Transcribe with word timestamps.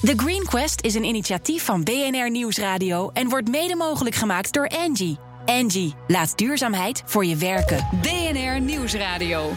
The 0.00 0.12
Green 0.16 0.44
Quest 0.44 0.80
is 0.84 0.94
een 0.94 1.04
initiatief 1.04 1.64
van 1.64 1.84
BNR 1.84 2.30
Nieuwsradio 2.30 3.10
en 3.12 3.28
wordt 3.28 3.48
mede 3.48 3.76
mogelijk 3.76 4.14
gemaakt 4.14 4.52
door 4.52 4.68
Angie. 4.68 5.18
Angie, 5.46 5.94
laat 6.06 6.38
duurzaamheid 6.38 7.02
voor 7.06 7.24
je 7.24 7.36
werken. 7.36 7.88
BNR 8.02 8.60
Nieuwsradio. 8.60 9.52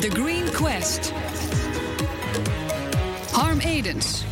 The 0.00 0.10
Green 0.10 0.44
Quest. 0.52 1.12
Harm 3.32 3.58
Edens. 3.58 4.24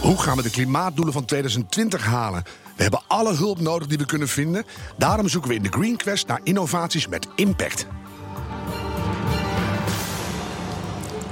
Hoe 0.00 0.18
gaan 0.18 0.36
we 0.36 0.42
de 0.42 0.50
klimaatdoelen 0.50 1.12
van 1.12 1.24
2020 1.24 2.04
halen? 2.04 2.42
We 2.76 2.82
hebben 2.82 3.02
alle 3.06 3.34
hulp 3.34 3.60
nodig 3.60 3.88
die 3.88 3.98
we 3.98 4.06
kunnen 4.06 4.28
vinden. 4.28 4.64
Daarom 4.96 5.28
zoeken 5.28 5.50
we 5.50 5.56
in 5.56 5.62
de 5.62 5.72
Green 5.72 5.96
Quest 5.96 6.26
naar 6.26 6.40
innovaties 6.42 7.08
met 7.08 7.28
impact. 7.34 7.86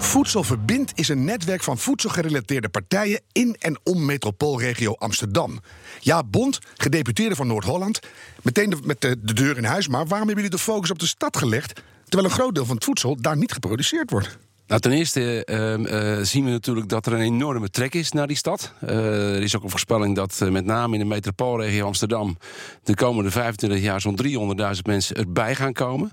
Voedselverbind 0.05 0.93
is 0.95 1.09
een 1.09 1.25
netwerk 1.25 1.63
van 1.63 1.79
voedselgerelateerde 1.79 2.69
partijen 2.69 3.21
in 3.33 3.57
en 3.59 3.79
om 3.83 4.05
metropoolregio 4.05 4.93
Amsterdam. 4.93 5.61
Ja, 6.01 6.23
Bond, 6.25 6.59
gedeputeerde 6.77 7.35
van 7.35 7.47
Noord-Holland, 7.47 8.01
meteen 8.43 8.71
de, 8.71 8.77
met 8.83 9.01
de, 9.01 9.21
de 9.23 9.33
deur 9.33 9.57
in 9.57 9.65
huis. 9.65 9.89
Maar 9.89 10.07
waarom 10.07 10.27
hebben 10.27 10.45
jullie 10.45 10.59
de 10.59 10.65
focus 10.65 10.91
op 10.91 10.99
de 10.99 11.07
stad 11.07 11.37
gelegd, 11.37 11.83
terwijl 12.05 12.31
een 12.31 12.37
groot 12.37 12.55
deel 12.55 12.65
van 12.65 12.75
het 12.75 12.85
voedsel 12.85 13.17
daar 13.21 13.37
niet 13.37 13.53
geproduceerd 13.53 14.11
wordt? 14.11 14.39
Nou, 14.67 14.81
ten 14.81 14.93
eerste 14.93 15.45
ehm, 15.45 15.85
eh, 15.85 16.23
zien 16.23 16.45
we 16.45 16.51
natuurlijk 16.51 16.89
dat 16.89 17.07
er 17.07 17.13
een 17.13 17.21
enorme 17.21 17.71
trek 17.71 17.95
is 17.95 18.13
naar 18.13 18.27
die 18.27 18.37
stad. 18.37 18.73
Eh, 18.81 19.35
er 19.35 19.43
is 19.43 19.57
ook 19.57 19.63
een 19.63 19.71
voorspelling 19.71 20.17
dat 20.17 20.41
eh, 20.43 20.49
met 20.49 20.65
name 20.65 20.93
in 20.93 21.01
de 21.01 21.07
metropoolregio 21.07 21.87
Amsterdam 21.87 22.39
de 22.83 22.95
komende 22.95 23.31
25 23.31 23.81
jaar 23.81 24.01
zo'n 24.01 24.19
300.000 24.23 24.83
mensen 24.83 25.17
erbij 25.17 25.55
gaan 25.55 25.73
komen. 25.73 26.13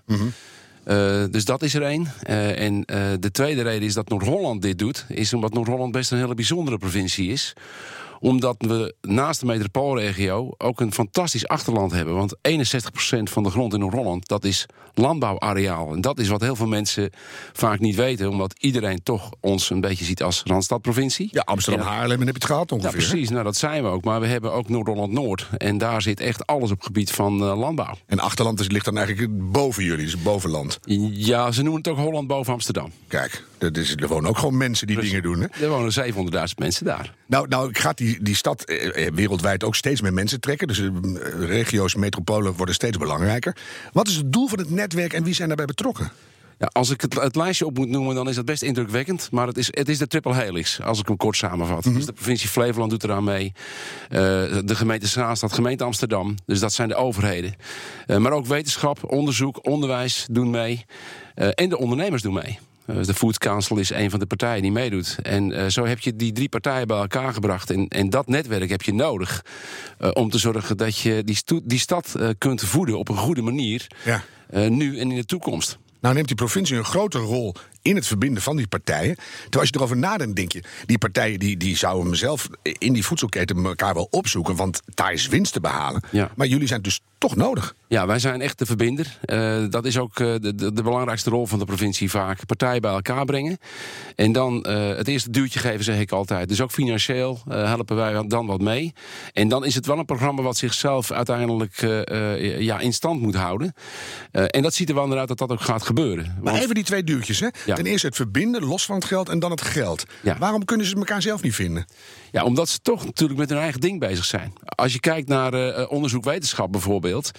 Uh, 0.86 1.24
dus 1.32 1.46
dat 1.46 1.62
is 1.62 1.74
er 1.74 1.82
één. 1.82 2.12
Uh, 2.30 2.60
en 2.60 2.74
uh, 2.74 2.86
de 3.20 3.32
tweede 3.32 3.62
reden 3.62 3.88
is 3.88 3.94
dat 3.94 4.10
Noord-Holland 4.10 4.62
dit 4.62 4.80
doet, 4.80 5.06
is 5.08 5.34
omdat 5.34 5.54
Noord-Holland 5.54 5.92
best 5.92 6.12
een 6.12 6.18
hele 6.18 6.34
bijzondere 6.34 6.78
provincie 6.78 7.32
is 7.32 7.54
omdat 8.22 8.56
we 8.58 8.94
naast 9.02 9.40
de 9.40 9.46
metropoolregio 9.46 10.52
ook 10.58 10.80
een 10.80 10.94
fantastisch 10.94 11.48
achterland 11.48 11.92
hebben. 11.92 12.16
Want 12.16 12.36
61% 12.36 12.40
van 13.24 13.44
de 13.44 13.50
grond 13.50 13.74
in 13.74 13.80
Noord-Holland, 13.80 14.28
dat 14.28 14.44
is 14.44 14.66
landbouwareaal. 14.94 15.94
En 15.94 16.02
dat 16.02 16.20
is 16.20 16.28
wat 16.28 16.42
heel 16.42 16.56
veel 16.56 16.68
mensen 16.68 17.10
vaak 17.54 17.80
niet 17.80 17.96
weten. 17.96 18.30
Omdat 18.30 18.56
iedereen 18.60 19.04
toch 19.04 19.30
ons 19.40 19.70
een 19.70 19.82
beetje 19.82 20.06
ziet 20.06 20.24
als 20.24 20.42
Randstadprovincie. 20.46 21.30
Ja, 21.32 21.42
Amsterdam-Haarlem 21.42 22.20
en 22.20 22.26
heb 22.26 22.36
je 22.36 22.42
het 22.42 22.46
gehad 22.46 22.72
ongeveer. 22.72 23.02
Ja, 23.02 23.08
precies. 23.08 23.30
Nou, 23.30 23.44
dat 23.44 23.56
zijn 23.56 23.84
we 23.84 23.90
ook. 23.90 24.04
Maar 24.04 24.20
we 24.20 24.28
hebben 24.28 24.54
ook 24.54 24.70
Noord-Holland-Noord. 24.70 25.48
En 25.58 25.78
daar 25.78 26.02
zit 26.02 26.20
echt 26.20 26.46
alles 26.46 26.72
op 26.72 26.78
het 26.78 26.86
gebied 26.86 27.12
van 27.12 27.44
uh, 27.44 27.58
landbouw. 27.58 27.94
En 28.06 28.20
achterland 28.20 28.60
is, 28.60 28.70
ligt 28.70 28.86
dan 28.86 28.98
eigenlijk 28.98 29.52
boven 29.52 29.84
jullie, 29.84 30.06
dus 30.06 30.22
bovenland. 30.22 30.80
Ja, 31.12 31.52
ze 31.52 31.62
noemen 31.62 31.82
het 31.82 31.92
ook 31.92 31.98
Holland 31.98 32.28
boven 32.28 32.54
Amsterdam. 32.54 32.92
Kijk, 33.08 33.44
dat 33.58 33.78
is, 33.78 33.96
er 33.96 34.08
wonen 34.08 34.30
ook 34.30 34.38
gewoon 34.38 34.58
mensen 34.58 34.88
die 34.88 34.96
Precies. 34.96 35.14
dingen 35.14 35.34
doen. 35.34 35.50
Hè? 35.52 35.64
Er 35.64 35.70
wonen 35.70 36.14
700.000 36.50 36.56
mensen 36.58 36.86
daar. 36.86 37.14
Nou, 37.26 37.48
nou 37.48 37.74
gaat 37.74 37.98
die, 37.98 38.11
die 38.22 38.36
stad 38.36 38.64
eh, 38.64 39.06
eh, 39.06 39.14
wereldwijd 39.14 39.64
ook 39.64 39.76
steeds 39.76 40.02
meer 40.02 40.14
mensen 40.14 40.40
trekken. 40.40 40.68
Dus 40.68 40.80
eh, 40.80 40.90
regio's, 41.40 41.96
metropolen 41.96 42.54
worden 42.54 42.76
steeds 42.76 42.98
belangrijker. 42.98 43.56
Wat 43.94 44.08
is 44.08 44.16
het 44.16 44.34
doel 44.34 44.48
van 44.48 44.60
het 44.60 44.70
netwerk 44.70 45.14
en 45.14 45.24
wie 45.24 45.34
zijn 45.34 45.48
daarbij 45.48 45.66
betrokken? 45.66 46.12
Ja, 46.58 46.70
als 46.72 46.90
ik 46.90 47.02
het, 47.02 47.14
het, 47.14 47.36
lijstje 47.36 47.66
op 47.66 47.78
moet 47.78 47.90
noemen, 47.90 48.16
dan 48.16 48.30
is 48.30 48.36
dat 48.36 48.46
best 48.46 48.62
indrukwekkend. 48.62 49.32
Maar 49.32 49.48
het 49.48 49.58
is, 49.58 49.68
het 49.72 49.90
is 49.90 49.98
de 49.98 50.08
triple 50.08 50.34
helix, 50.34 50.82
als 50.82 51.00
ik 51.00 51.08
hem 51.08 51.18
kort 51.18 51.36
samenvat. 51.36 51.86
Mhm. 51.86 51.96
Dus 51.96 52.06
de 52.06 52.14
provincie 52.14 52.50
Flevoland 52.50 52.92
doet 52.92 53.04
eraan 53.04 53.24
mee. 53.24 53.54
Uh, 54.10 54.20
de 54.66 54.76
gemeente 54.76 55.08
Zaanstad, 55.08 55.54
gemeente 55.54 55.84
Amsterdam. 55.84 56.36
Dus 56.46 56.60
dat 56.60 56.74
zijn 56.74 56.88
de 56.88 56.96
overheden. 56.96 57.56
Uh, 58.08 58.18
maar 58.18 58.32
ook 58.32 58.46
wetenschap, 58.46 59.12
onderzoek, 59.12 59.68
onderwijs 59.68 60.28
doen 60.32 60.50
mee. 60.50 60.86
Uh, 61.36 61.50
en 61.54 61.70
de 61.70 61.78
ondernemers 61.78 62.22
doen 62.22 62.34
mee. 62.34 62.60
Uh, 62.92 63.04
de 63.04 63.14
Food 63.14 63.38
Council 63.38 63.78
is 63.78 63.90
een 63.90 64.10
van 64.10 64.20
de 64.20 64.26
partijen 64.26 64.62
die 64.62 64.72
meedoet. 64.72 65.18
En 65.24 65.52
uh, 65.52 65.68
zo 65.68 65.86
heb 65.86 66.00
je 66.00 66.16
die 66.16 66.32
drie 66.32 66.50
partijen 66.50 66.88
bij 66.88 66.98
elkaar 66.98 67.34
gebracht. 67.34 67.70
En, 67.70 67.88
en 67.88 68.10
dat 68.10 68.28
netwerk 68.28 68.70
heb 68.70 68.82
je 68.82 68.94
nodig 68.94 69.46
uh, 70.02 70.10
om 70.14 70.30
te 70.30 70.38
zorgen 70.38 70.78
dat 70.78 70.98
je 70.98 71.24
die, 71.24 71.38
die 71.64 71.80
stad 71.80 72.16
kunt 72.38 72.62
voeden 72.62 72.98
op 72.98 73.10
een 73.10 73.18
goede 73.18 73.42
manier. 73.42 73.88
Ja. 74.06 74.24
nu 74.70 75.00
en 75.00 75.12
in 75.12 75.16
de 75.16 75.26
toekomst. 75.26 75.78
Nou 76.02 76.14
neemt 76.14 76.28
die 76.28 76.36
provincie 76.36 76.78
een 76.78 76.86
grotere 76.86 77.24
rol 77.24 77.56
in 77.82 77.96
het 77.96 78.08
verbinden 78.08 78.44
van 78.44 78.56
die 78.56 78.68
partijen. 78.68 79.16
Terwijl 79.16 79.60
als 79.60 79.70
je 79.70 79.76
erover 79.76 79.98
nadenkt, 79.98 80.36
denk 80.36 80.52
je... 80.52 80.64
die 80.86 80.98
partijen 80.98 81.40
die, 81.40 81.58
die 81.58 81.78
zouden 81.78 82.16
zelf 82.16 82.48
in 82.62 82.94
die 82.94 83.06
voedselketen 83.06 83.66
elkaar 83.66 83.94
wel 83.94 84.08
opzoeken... 84.10 84.56
want 84.56 84.82
daar 84.86 85.14
is 85.14 85.28
winst 85.28 85.54
te 85.54 85.60
behalen. 85.60 86.02
Ja. 86.10 86.32
Maar 86.36 86.48
jullie 86.48 86.68
zijn 86.68 86.82
dus 86.82 87.02
toch 87.22 87.36
nodig. 87.36 87.76
Ja, 87.88 88.08
wij 88.08 88.20
zijn 88.20 88.42
echt 88.42 88.60
de 88.60 88.66
verbinder. 88.66 89.18
Uh, 89.26 89.64
dat 89.70 89.86
is 89.86 89.98
ook 89.98 90.20
uh, 90.20 90.36
de, 90.40 90.56
de, 90.56 90.74
de, 90.74 90.84
belangrijkste 90.84 91.30
rol 91.30 91.48
van 91.48 91.60
de 91.60 91.66
provincie 91.66 92.10
vaak. 92.10 92.46
Partijen 92.46 92.82
bij 92.82 92.92
elkaar 92.92 93.26
brengen. 93.26 93.58
En 94.16 94.32
dan 94.32 94.66
uh, 94.70 94.96
het 94.96 95.08
eerste 95.08 95.30
duwtje 95.30 95.60
geven, 95.60 95.84
zeg 95.84 96.00
ik 96.00 96.12
altijd. 96.12 96.48
Dus 96.50 96.62
ook 96.62 96.72
financieel 96.72 97.40
helpen 97.50 97.96
wij 97.96 98.28
dan 98.28 98.46
wat 98.46 98.62
mee. 98.62 98.94
En 99.34 99.48
dan 99.48 99.66
is 99.66 99.76
het 99.76 99.86
wel 99.86 99.98
een 99.98 100.06
programma 100.06 100.42
wat 100.42 100.58
zichzelf 100.58 101.12
uiteindelijk 101.12 101.76
ja, 102.60 102.80
in 102.80 102.94
stand 102.94 103.22
moet 103.22 103.36
houden. 103.36 103.74
en 104.32 104.62
dat 104.62 104.74
ziet 104.74 104.90
er 104.90 104.96
wel 104.96 105.08
naar 105.08 105.18
uit 105.18 105.28
dat 105.28 105.38
dat 105.38 105.52
ook 105.52 105.62
gaat 105.62 105.84
gebeuren. 105.84 106.26
Maar 106.26 106.52
Want... 106.52 106.64
even 106.64 106.76
die 106.76 106.84
twee 106.84 107.04
duwtjes, 107.04 107.40
hè? 107.40 107.48
Ja. 107.72 107.78
Ten 107.78 107.92
eerste 107.92 108.08
het 108.08 108.16
verbinden, 108.16 108.64
los 108.64 108.86
van 108.86 108.96
het 108.96 109.06
geld, 109.06 109.30
en 109.30 109.40
dan 109.40 109.52
het 109.52 109.62
geld. 109.62 110.04
Ja. 110.22 110.38
Waarom 110.38 110.66
kunnen 110.66 110.86
ze 110.86 110.96
elkaar 110.96 111.22
zelf 111.22 111.42
niet 111.42 111.56
vinden? 111.56 111.86
Ja, 112.32 112.44
omdat 112.44 112.70
ze 112.70 112.80
toch 112.80 113.06
natuurlijk 113.06 113.40
met 113.40 113.50
hun 113.50 113.60
eigen 113.60 113.82
ding 113.82 114.00
bezig 114.00 114.26
zijn. 114.26 114.54
Als 114.66 114.94
je 114.94 115.00
kijkt 115.00 115.28
naar 115.28 115.54
uh, 115.54 115.92
onderzoek 115.92 116.24
wetenschap 116.24 116.72
bijvoorbeeld. 116.72 117.32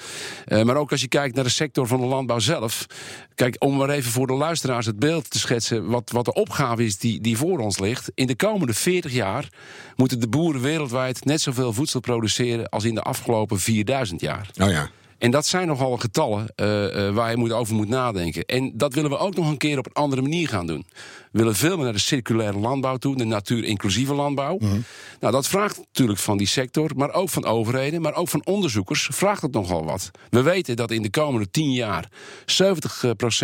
Uh, 0.46 0.62
maar 0.62 0.76
ook 0.76 0.90
als 0.90 1.00
je 1.00 1.08
kijkt 1.08 1.34
naar 1.34 1.44
de 1.44 1.50
sector 1.50 1.86
van 1.86 2.00
de 2.00 2.06
landbouw 2.06 2.38
zelf. 2.38 2.86
Kijk, 3.34 3.56
om 3.58 3.76
maar 3.76 3.90
even 3.90 4.10
voor 4.10 4.26
de 4.26 4.32
luisteraars 4.32 4.86
het 4.86 4.98
beeld 4.98 5.30
te 5.30 5.38
schetsen. 5.38 5.86
wat, 5.86 6.10
wat 6.10 6.24
de 6.24 6.32
opgave 6.32 6.84
is 6.84 6.98
die, 6.98 7.20
die 7.20 7.36
voor 7.36 7.58
ons 7.58 7.78
ligt. 7.78 8.10
In 8.14 8.26
de 8.26 8.36
komende 8.36 8.74
40 8.74 9.12
jaar 9.12 9.48
moeten 9.96 10.20
de 10.20 10.28
boeren 10.28 10.60
wereldwijd 10.60 11.24
net 11.24 11.40
zoveel 11.40 11.72
voedsel 11.72 12.00
produceren. 12.00 12.68
als 12.68 12.84
in 12.84 12.94
de 12.94 13.02
afgelopen 13.02 13.60
4000 13.60 14.20
jaar. 14.20 14.50
Oh 14.60 14.70
ja. 14.70 14.90
En 15.22 15.30
dat 15.30 15.46
zijn 15.46 15.66
nogal 15.66 15.96
getallen 15.96 16.52
uh, 16.56 16.66
uh, 16.66 17.14
waar 17.14 17.30
je 17.30 17.36
moet 17.36 17.52
over 17.52 17.74
moet 17.74 17.88
nadenken. 17.88 18.44
En 18.44 18.72
dat 18.74 18.94
willen 18.94 19.10
we 19.10 19.18
ook 19.18 19.36
nog 19.36 19.48
een 19.48 19.56
keer 19.56 19.78
op 19.78 19.86
een 19.86 19.92
andere 19.92 20.22
manier 20.22 20.48
gaan 20.48 20.66
doen. 20.66 20.86
We 21.32 21.38
willen 21.38 21.54
veel 21.54 21.74
meer 21.74 21.84
naar 21.84 21.92
de 21.92 21.98
circulaire 21.98 22.58
landbouw 22.58 22.96
toe, 22.96 23.16
de 23.16 23.24
natuur-inclusieve 23.24 24.14
landbouw. 24.14 24.56
Mhm. 24.58 24.80
Nou, 25.20 25.32
dat 25.32 25.48
vraagt 25.48 25.76
natuurlijk 25.76 26.18
van 26.18 26.38
die 26.38 26.46
sector, 26.46 26.90
maar 26.96 27.12
ook 27.12 27.28
van 27.28 27.44
overheden, 27.44 28.00
maar 28.02 28.14
ook 28.14 28.28
van 28.28 28.44
onderzoekers, 28.44 29.08
vraagt 29.12 29.42
het 29.42 29.52
nogal 29.52 29.84
wat. 29.84 30.10
We 30.30 30.42
weten 30.42 30.76
dat 30.76 30.90
in 30.90 31.02
de 31.02 31.10
komende 31.10 31.50
10 31.50 31.72
jaar 31.72 32.08
70% 32.10 32.12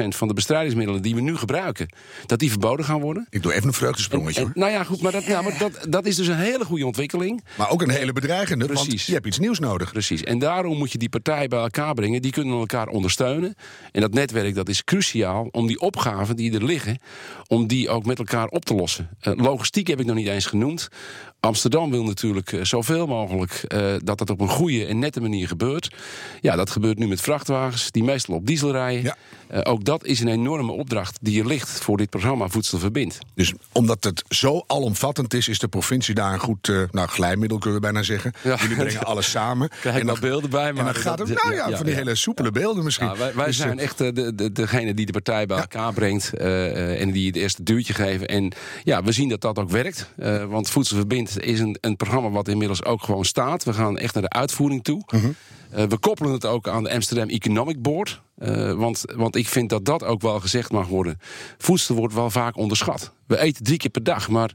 van 0.08 0.28
de 0.28 0.34
bestrijdingsmiddelen 0.34 1.02
die 1.02 1.14
we 1.14 1.20
nu 1.20 1.36
gebruiken, 1.36 1.88
dat 2.26 2.38
die 2.38 2.50
verboden 2.50 2.84
gaan 2.84 3.00
worden. 3.00 3.26
Ik 3.30 3.42
doe 3.42 3.52
even 3.52 3.66
een 3.66 3.72
vreugdesprongetje. 3.72 4.40
En, 4.40 4.46
en, 4.46 4.52
nou 4.54 4.72
ja, 4.72 4.84
goed, 4.84 5.00
maar, 5.00 5.12
dat, 5.12 5.24
ja, 5.24 5.42
maar 5.42 5.58
dat, 5.58 5.86
dat 5.88 6.06
is 6.06 6.16
dus 6.16 6.26
een 6.26 6.36
hele 6.36 6.64
goede 6.64 6.86
ontwikkeling. 6.86 7.44
Maar 7.56 7.70
ook 7.70 7.82
een 7.82 7.90
hele 7.90 8.12
bedreigende, 8.12 8.66
Precies. 8.66 8.86
want 8.86 9.02
je 9.02 9.12
hebt 9.12 9.26
iets 9.26 9.38
nieuws 9.38 9.58
nodig. 9.58 9.92
Precies, 9.92 10.22
en 10.22 10.38
daarom 10.38 10.78
moet 10.78 10.92
je 10.92 10.98
die 10.98 11.08
partijen 11.08 11.48
bij 11.48 11.58
brengen. 11.70 12.22
Die 12.22 12.32
kunnen 12.32 12.58
elkaar 12.58 12.88
ondersteunen. 12.88 13.54
En 13.92 14.00
dat 14.00 14.12
netwerk 14.12 14.54
dat 14.54 14.68
is 14.68 14.84
cruciaal 14.84 15.48
om 15.50 15.66
die 15.66 15.80
opgaven 15.80 16.36
die 16.36 16.54
er 16.54 16.64
liggen... 16.64 16.98
om 17.46 17.66
die 17.66 17.88
ook 17.88 18.04
met 18.04 18.18
elkaar 18.18 18.48
op 18.48 18.64
te 18.64 18.74
lossen. 18.74 19.08
Uh, 19.22 19.34
logistiek 19.36 19.86
heb 19.86 20.00
ik 20.00 20.06
nog 20.06 20.16
niet 20.16 20.28
eens 20.28 20.46
genoemd. 20.46 20.88
Amsterdam 21.40 21.90
wil 21.90 22.04
natuurlijk 22.04 22.52
uh, 22.52 22.64
zoveel 22.64 23.06
mogelijk 23.06 23.64
uh, 23.68 23.94
dat 24.04 24.18
dat 24.18 24.30
op 24.30 24.40
een 24.40 24.48
goede 24.48 24.86
en 24.86 24.98
nette 24.98 25.20
manier 25.20 25.48
gebeurt. 25.48 25.94
Ja, 26.40 26.56
dat 26.56 26.70
gebeurt 26.70 26.98
nu 26.98 27.06
met 27.08 27.20
vrachtwagens 27.20 27.90
die 27.90 28.04
meestal 28.04 28.34
op 28.34 28.46
diesel 28.46 28.72
rijden. 28.72 29.02
Ja. 29.02 29.16
Uh, 29.52 29.60
ook 29.62 29.84
dat 29.84 30.04
is 30.04 30.20
een 30.20 30.28
enorme 30.28 30.72
opdracht 30.72 31.18
die 31.20 31.40
er 31.40 31.46
ligt 31.46 31.68
voor 31.68 31.96
dit 31.96 32.10
programma 32.10 32.48
Voedsel 32.48 32.78
Verbindt. 32.78 33.18
Dus 33.34 33.52
omdat 33.72 34.04
het 34.04 34.24
zo 34.28 34.64
alomvattend 34.66 35.34
is, 35.34 35.48
is 35.48 35.58
de 35.58 35.68
provincie 35.68 36.14
daar 36.14 36.32
een 36.32 36.38
goed 36.38 36.68
uh, 36.68 36.82
nou, 36.90 37.08
glijmiddel, 37.08 37.58
kunnen 37.58 37.80
we 37.80 37.84
bijna 37.84 38.02
zeggen. 38.02 38.32
Ja. 38.42 38.56
Jullie 38.60 38.76
brengen 38.76 39.04
alles 39.04 39.30
samen. 39.30 39.68
Krijg 39.80 39.98
en 39.98 40.06
dan 40.06 40.16
beelden 40.20 40.50
bij, 40.50 40.72
maar 40.72 40.86
en 40.86 40.92
dan 40.92 41.02
gaat 41.02 41.18
het, 41.18 41.28
nou 41.28 41.54
ja, 41.54 41.76
van 41.76 41.86
die 41.86 41.94
hele 41.94 42.14
soepele 42.14 42.50
beelden 42.50 42.84
misschien. 42.84 43.06
Ja, 43.06 43.16
wij, 43.16 43.34
wij 43.34 43.46
Dus, 43.46 43.56
zijn 43.56 43.78
eh, 43.78 43.84
echt 43.84 43.98
de, 43.98 44.34
de, 44.34 44.52
degene 44.52 44.94
die 44.94 45.06
de 45.06 45.12
partij 45.12 45.46
bij 45.46 45.58
elkaar 45.58 45.92
brengt 45.92 46.32
en 46.34 47.10
die 47.10 47.26
het 47.26 47.36
eerste 47.36 47.62
duwtje 47.62 47.94
geven. 47.94 48.28
En 48.28 48.52
ja, 48.84 49.02
we 49.02 49.12
zien 49.12 49.28
dat 49.28 49.40
dat 49.40 49.58
ook 49.58 49.70
werkt. 49.70 50.10
Want 50.48 50.70
Voedsel 50.70 50.96
Verbindt 50.96 51.27
is 51.36 51.60
een, 51.60 51.76
een 51.80 51.96
programma 51.96 52.30
wat 52.30 52.48
inmiddels 52.48 52.84
ook 52.84 53.02
gewoon 53.02 53.24
staat. 53.24 53.64
We 53.64 53.72
gaan 53.72 53.98
echt 53.98 54.14
naar 54.14 54.22
de 54.22 54.28
uitvoering 54.30 54.84
toe. 54.84 55.02
Mhm. 55.06 55.26
Uh, 55.26 55.84
we 55.84 55.98
koppelen 55.98 56.32
het 56.32 56.44
ook 56.44 56.68
aan 56.68 56.82
de 56.82 56.92
Amsterdam 56.92 57.28
Economic 57.28 57.82
Board. 57.82 58.22
Uh, 58.42 58.72
want, 58.72 59.04
want 59.16 59.36
ik 59.36 59.48
vind 59.48 59.70
dat 59.70 59.84
dat 59.84 60.04
ook 60.04 60.22
wel 60.22 60.40
gezegd 60.40 60.72
mag 60.72 60.86
worden. 60.86 61.18
Voedsel 61.58 61.94
wordt 61.94 62.14
wel 62.14 62.30
vaak 62.30 62.56
onderschat. 62.56 63.12
We 63.26 63.38
eten 63.38 63.64
drie 63.64 63.78
keer 63.78 63.90
per 63.90 64.02
dag, 64.02 64.28
maar 64.28 64.52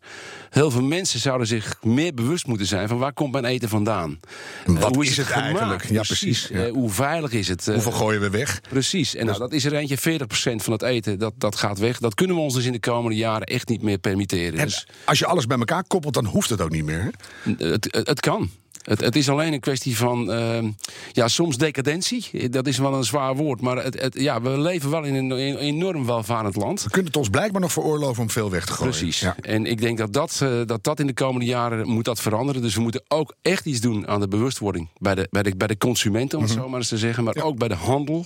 heel 0.50 0.72
veel 0.72 0.84
mensen 0.84 1.20
zouden 1.20 1.48
zich 1.48 1.78
meer 1.82 2.14
bewust 2.14 2.48
moeten 2.48 2.68
zijn 2.68 2.88
van 2.88 2.98
waar 2.98 3.14
komt 3.14 3.32
mijn 3.32 3.46
eten 3.46 3.70
vandaan? 3.70 4.20
Wat 4.66 4.78
uh, 4.78 4.84
hoe 4.84 5.04
is, 5.04 5.10
is 5.10 5.18
het, 5.18 5.28
het 5.28 5.36
eigenlijk? 5.36 5.90
Ja, 5.90 6.02
precies. 6.02 6.48
Ja. 6.48 6.70
hoe 6.70 6.90
veilig 6.90 7.32
is 7.32 7.48
het? 7.48 7.66
Hoeveel 7.66 7.92
gooien 7.92 8.22
we 8.22 8.30
weg? 8.30 8.62
Precies. 8.70 9.16
En 9.16 9.26
nou, 9.26 9.38
dat 9.38 9.54
is 9.54 9.66
er 9.66 9.74
eentje, 9.74 10.20
40% 10.20 10.24
van 10.56 10.74
het 10.74 10.82
eten, 10.82 11.20
dat, 11.20 11.34
dat 11.38 11.56
gaat 11.56 11.80
weg. 11.80 12.00
Dat 12.00 12.14
kunnen 12.14 12.36
we 12.36 12.42
ons 12.42 12.54
dus 12.54 12.66
in 12.66 12.72
de 12.72 12.80
komende 12.80 13.18
jaren 13.18 13.48
echt 13.48 13.68
niet 13.68 13.82
meer 13.82 13.98
permitteren. 13.98 14.60
En 14.60 14.66
dus, 14.66 14.88
als 15.06 15.20
je 15.20 15.26
alles 15.26 15.46
bij 15.46 15.58
elkaar 15.58 15.84
koppelt, 15.88 16.14
dan 16.14 16.26
hoeft 16.26 16.50
het 16.50 16.62
ook 16.62 16.72
niet 16.72 16.86
meer. 16.86 17.14
Het, 17.58 17.84
het, 17.92 18.08
het 18.08 18.20
kan. 18.20 18.50
Het, 18.84 19.02
het 19.02 19.16
is 19.16 19.30
alleen 19.30 19.54
een 19.54 19.60
kwestie 19.60 19.98
van, 19.98 20.32
ehm, 20.32 20.72
ja, 21.12 21.28
soms 21.28 21.58
decadentie. 21.58 22.50
Dat 22.50 22.68
is 22.68 22.78
wel 22.78 22.94
een 22.94 23.04
zwaar 23.04 23.36
woord, 23.36 23.62
maar 23.62 23.84
het, 23.84 24.02
het- 24.02 24.20
ja, 24.20 24.42
we 24.42 24.60
leven 24.60 24.90
wel 24.90 25.04
in 25.04 25.16
een, 25.16 25.32
in 25.32 25.54
een 25.54 25.58
enorm 25.58 26.06
welvarend 26.06 26.56
land. 26.56 26.84
We 26.84 26.90
kunnen 26.90 27.08
het 27.08 27.18
ons 27.18 27.30
blijkbaar 27.30 27.62
nog 27.62 27.72
veroorloven 27.72 28.22
om 28.22 28.30
veel 28.30 28.50
weg 28.50 28.66
te 28.66 28.74
gooien. 28.74 28.92
Precies. 28.94 29.20
Ja. 29.20 29.36
En 29.42 29.66
ik 29.66 29.82
denk 29.82 29.98
dat 29.98 30.14
dat, 30.14 30.40
eh, 30.44 30.50
dat 30.66 30.84
dat 30.84 31.00
in 31.00 31.08
de 31.08 31.14
komende 31.14 31.46
jaren 31.46 31.88
moet 31.88 32.06
dat 32.06 32.22
veranderen. 32.22 32.62
Dus 32.62 32.76
we 32.76 32.82
moeten 32.82 33.04
ook 33.08 33.34
echt 33.42 33.66
iets 33.66 33.80
doen 33.80 34.08
aan 34.08 34.20
de 34.20 34.28
bewustwording 34.28 34.90
bij 34.98 35.16
de, 35.16 35.28
bij 35.32 35.44
de, 35.44 35.56
bij 35.56 35.68
de 35.68 35.78
consumenten, 35.78 36.38
om 36.38 36.44
het 36.44 36.54
zo 36.54 36.70
maar 36.70 36.80
eens 36.80 36.88
te 36.88 36.98
zeggen. 36.98 37.24
Maar 37.24 37.36
ook 37.44 37.58
bij 37.58 37.68
de 37.68 37.76
handel. 37.76 38.26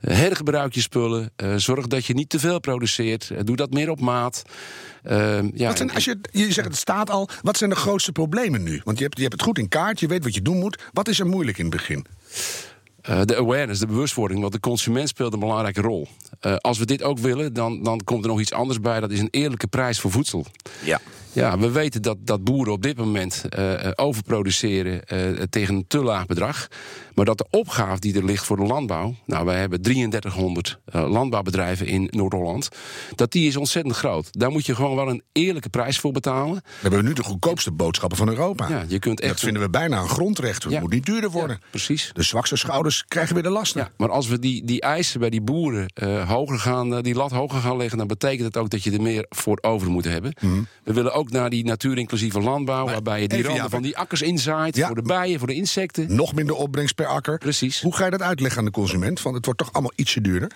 Eh, 0.00 0.16
hergebruik 0.16 0.74
je 0.74 0.80
spullen. 0.80 1.30
Eh, 1.36 1.54
zorg 1.56 1.86
dat 1.86 2.06
je 2.06 2.14
niet 2.14 2.28
te 2.28 2.38
veel 2.38 2.60
produceert. 2.60 3.30
Doe 3.44 3.56
dat 3.56 3.70
meer 3.70 3.90
op 3.90 4.00
maat. 4.00 4.42
Ehm, 5.02 5.50
ja, 5.54 5.66
Wat 5.66 5.76
zijn, 5.76 5.88
en- 5.88 5.94
als 5.94 6.04
je, 6.04 6.18
je 6.30 6.52
zegt 6.52 6.68
het 6.68 6.76
staat 6.76 7.10
al, 7.10 7.28
wat 7.42 7.56
zijn 7.56 7.70
de 7.70 7.76
grootste 7.76 8.12
problemen 8.12 8.62
nu? 8.62 8.80
Want 8.84 8.98
je 8.98 9.04
hebt, 9.04 9.16
je 9.16 9.22
hebt 9.22 9.34
het 9.34 9.42
goed 9.42 9.58
in 9.58 9.68
kaart, 9.68 10.00
je 10.00 10.06
weet 10.06 10.24
wat 10.24 10.34
je 10.34 10.42
doen 10.42 10.58
moet. 10.58 10.82
Wat 10.92 11.08
is 11.08 11.20
er 11.20 11.26
moeilijk 11.26 11.58
in 11.58 11.64
het 11.64 11.74
begin? 11.74 12.06
Eh, 13.02 13.20
de 13.24 13.36
awareness, 13.36 13.80
de 13.80 13.86
bewustwording, 13.86 14.40
want 14.40 14.52
de 14.52 14.60
consument 14.60 15.08
speelt 15.08 15.32
een 15.32 15.38
belangrijke 15.38 15.80
rol. 15.80 16.08
Eh, 16.40 16.56
als 16.56 16.78
we 16.78 16.84
dit 16.86 17.02
ook 17.02 17.18
willen, 17.18 17.52
dan, 17.52 17.82
dan 17.82 18.00
komt 18.04 18.24
er 18.24 18.30
nog 18.30 18.40
iets 18.40 18.52
anders 18.52 18.80
bij. 18.80 19.00
Dat 19.00 19.10
is 19.10 19.20
een 19.20 19.28
eerlijke 19.30 19.66
prijs 19.66 20.00
voor 20.00 20.10
voedsel. 20.10 20.46
Ja. 20.84 21.00
Ja, 21.38 21.58
we 21.58 21.70
weten 21.70 22.02
dat, 22.02 22.16
dat 22.20 22.44
boeren 22.44 22.72
op 22.72 22.82
dit 22.82 22.96
moment 22.96 23.44
eh, 23.48 23.84
eh, 23.84 23.92
overproduceren 23.96 25.04
eh, 25.06 25.42
tegen 25.50 25.74
een 25.74 25.84
te 25.86 25.98
laag 26.02 26.26
bedrag. 26.26 26.68
Maar 27.14 27.24
dat 27.24 27.38
de 27.38 27.46
opgave 27.50 28.00
die 28.00 28.14
er 28.16 28.24
ligt 28.24 28.44
voor 28.44 28.56
de 28.56 28.62
landbouw. 28.62 29.14
Nou, 29.26 29.44
wij 29.44 29.58
hebben 29.60 29.82
3300 29.82 30.78
eh, 30.84 31.10
landbouwbedrijven 31.10 31.86
in 31.86 32.08
Noord-Holland. 32.10 32.68
Dat 33.14 33.32
die 33.32 33.46
is 33.48 33.56
ontzettend 33.56 33.96
groot. 33.96 34.28
Daar 34.30 34.50
moet 34.50 34.66
je 34.66 34.74
gewoon 34.74 34.96
wel 34.96 35.08
een 35.08 35.22
eerlijke 35.32 35.68
prijs 35.68 35.98
voor 35.98 36.12
betalen. 36.12 36.54
We 36.54 36.62
hebben 36.80 37.04
nu 37.04 37.12
de 37.12 37.22
goedkoopste 37.24 37.70
boodschappen 37.72 38.18
van 38.18 38.28
Europa. 38.28 38.68
Ja, 38.68 38.84
je 38.88 38.98
kunt 38.98 39.20
echt. 39.20 39.30
Dat 39.30 39.40
vinden 39.40 39.62
we 39.62 39.70
bijna 39.70 40.00
een 40.00 40.08
grondrecht. 40.08 40.62
Het 40.62 40.72
Ja. 40.72 40.80
moet 40.80 40.90
niet 40.92 41.06
duurder 41.06 41.30
worden. 41.30 41.58
Ja, 41.60 41.66
precies. 41.70 42.10
De 42.14 42.22
zwakste 42.22 42.56
schouders 42.56 43.04
krijgen 43.08 43.34
weer 43.34 43.42
de 43.42 43.48
lasten. 43.50 43.80
Ja, 43.80 43.90
maar 43.96 44.10
als 44.10 44.26
we 44.28 44.38
die, 44.38 44.64
die 44.64 44.80
eisen 44.80 45.20
bij 45.20 45.30
die 45.30 45.40
boeren 45.42 45.86
hoger 46.26 46.58
gaan, 46.58 47.02
die 47.02 47.14
lat 47.14 47.30
hoger 47.30 47.60
gaan 47.60 47.76
leggen, 47.76 47.98
dan 47.98 48.06
betekent 48.06 48.44
het 48.46 48.56
ook 48.56 48.70
dat 48.70 48.82
je 48.82 48.90
er 48.92 49.02
meer 49.02 49.26
voor 49.28 49.58
over 49.60 49.90
moet 49.90 50.04
hebben. 50.04 50.32
We 50.84 50.92
willen 50.92 51.12
ook 51.12 51.27
naar 51.32 51.50
die 51.50 51.64
natuurinclusieve 51.64 52.40
landbouw, 52.40 52.84
waarbij 52.86 53.20
je 53.20 53.28
die 53.28 53.42
randen 53.42 53.70
van 53.70 53.82
die 53.82 53.96
akkers 53.96 54.22
inzaait 54.22 54.76
Ja. 54.76 54.86
voor 54.86 54.94
de 54.96 55.02
bijen, 55.02 55.38
voor 55.38 55.48
de 55.48 55.54
insecten. 55.54 56.14
Nog 56.14 56.34
minder 56.34 56.54
opbrengst 56.56 56.94
per 56.94 57.06
akker. 57.06 57.38
Precies. 57.38 57.80
Hoe 57.82 57.94
ga 57.96 58.04
je 58.04 58.10
dat 58.10 58.22
uitleggen 58.22 58.58
aan 58.58 58.64
de 58.64 58.70
consument? 58.70 59.22
Want 59.22 59.36
het 59.36 59.44
wordt 59.44 59.60
toch 59.60 59.72
allemaal 59.72 59.92
ietsje 59.94 60.20
duurder? 60.20 60.50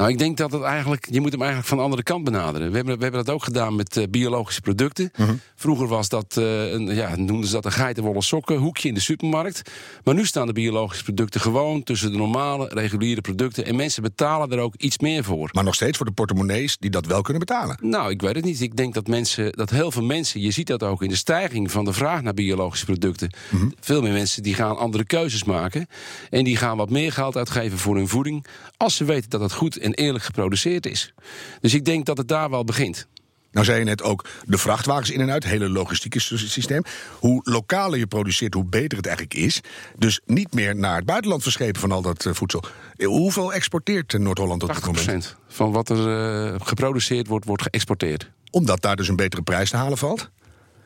Nou, 0.00 0.12
ik 0.12 0.18
denk 0.18 0.36
dat 0.36 0.52
het 0.52 0.62
eigenlijk, 0.62 1.06
je 1.10 1.20
moet 1.20 1.30
hem 1.30 1.40
eigenlijk 1.40 1.68
van 1.68 1.78
de 1.78 1.84
andere 1.84 2.02
kant 2.02 2.24
benaderen. 2.24 2.70
We 2.70 2.76
hebben, 2.76 2.96
we 2.96 3.02
hebben 3.02 3.24
dat 3.24 3.34
ook 3.34 3.44
gedaan 3.44 3.76
met 3.76 3.96
eh, 3.96 4.04
biologische 4.10 4.60
producten. 4.60 5.10
Vroeger 5.54 5.86
was 5.86 6.08
dat, 6.08 6.36
eh, 6.36 6.72
een, 6.72 6.94
ja, 6.94 7.16
noemden 7.16 7.46
ze 7.46 7.52
dat 7.52 7.64
een 7.64 7.72
geitenwolle 7.72 8.22
sokken, 8.22 8.56
hoekje 8.56 8.88
in 8.88 8.94
de 8.94 9.00
supermarkt. 9.00 9.70
Maar 10.04 10.14
nu 10.14 10.26
staan 10.26 10.46
de 10.46 10.52
biologische 10.52 11.04
producten 11.04 11.40
gewoon 11.40 11.82
tussen 11.82 12.12
de 12.12 12.16
normale, 12.16 12.68
reguliere 12.72 13.20
producten. 13.20 13.64
En 13.64 13.76
mensen 13.76 14.02
betalen 14.02 14.52
er 14.52 14.58
ook 14.58 14.74
iets 14.76 14.98
meer 14.98 15.24
voor. 15.24 15.48
Maar 15.52 15.64
nog 15.64 15.74
steeds 15.74 15.96
voor 15.96 16.06
de 16.06 16.12
portemonnees 16.12 16.76
die 16.78 16.90
dat 16.90 17.06
wel 17.06 17.22
kunnen 17.22 17.46
betalen. 17.46 17.78
Nou, 17.80 18.10
ik 18.10 18.20
weet 18.20 18.34
het 18.34 18.44
niet. 18.44 18.60
Ik 18.60 18.76
denk 18.76 18.94
dat 18.94 19.06
mensen, 19.06 19.52
dat 19.52 19.70
heel 19.70 19.90
veel 19.90 20.04
mensen, 20.04 20.40
je 20.40 20.50
ziet 20.50 20.66
dat 20.66 20.82
ook 20.82 21.02
in 21.02 21.08
de 21.08 21.16
stijging 21.16 21.70
van 21.70 21.84
de 21.84 21.92
vraag 21.92 22.22
naar 22.22 22.34
biologische 22.34 22.84
producten. 22.84 23.32
Veel 23.80 24.02
meer 24.02 24.12
mensen 24.12 24.42
die 24.42 24.54
gaan 24.54 24.76
andere 24.76 25.04
keuzes 25.04 25.44
maken. 25.44 25.86
En 26.30 26.44
die 26.44 26.56
gaan 26.56 26.76
wat 26.76 26.90
meer 26.90 27.12
geld 27.12 27.36
uitgeven 27.36 27.78
voor 27.78 27.96
hun 27.96 28.08
voeding. 28.08 28.46
Als 28.76 28.96
ze 28.96 29.04
weten 29.04 29.30
dat 29.30 29.40
het 29.40 29.52
goed 29.52 29.76
en 29.76 29.89
eerlijk 29.92 30.24
geproduceerd 30.24 30.86
is. 30.86 31.12
Dus 31.60 31.74
ik 31.74 31.84
denk 31.84 32.06
dat 32.06 32.18
het 32.18 32.28
daar 32.28 32.50
wel 32.50 32.64
begint. 32.64 33.06
Nou 33.52 33.66
zei 33.66 33.78
je 33.78 33.84
net 33.84 34.02
ook 34.02 34.28
de 34.46 34.58
vrachtwagens 34.58 35.10
in 35.10 35.20
en 35.20 35.30
uit, 35.30 35.42
het 35.42 35.52
hele 35.52 35.68
logistieke 35.68 36.20
sy- 36.20 36.36
systeem. 36.36 36.82
Hoe 37.18 37.40
lokaler 37.44 37.98
je 37.98 38.06
produceert, 38.06 38.54
hoe 38.54 38.64
beter 38.64 38.96
het 38.96 39.06
eigenlijk 39.06 39.36
is. 39.36 39.60
Dus 39.98 40.20
niet 40.26 40.54
meer 40.54 40.76
naar 40.76 40.96
het 40.96 41.04
buitenland 41.06 41.42
verschepen 41.42 41.80
van 41.80 41.92
al 41.92 42.02
dat 42.02 42.26
eh, 42.26 42.32
voedsel. 42.34 42.62
Eh, 42.96 43.06
Hoeveel 43.06 43.52
exporteert 43.52 44.14
eh, 44.14 44.20
Noord-Holland 44.20 44.62
op 44.62 44.74
dit 44.74 44.86
moment? 44.86 45.34
80% 45.34 45.36
van 45.48 45.72
wat 45.72 45.88
er 45.88 46.60
geproduceerd 46.60 47.26
wordt, 47.26 47.44
wordt 47.46 47.62
geëxporteerd. 47.62 48.30
Omdat 48.50 48.82
daar 48.82 48.96
dus 48.96 49.08
een 49.08 49.16
betere 49.16 49.42
prijs 49.42 49.70
te 49.70 49.76
halen 49.76 49.98
valt. 49.98 50.30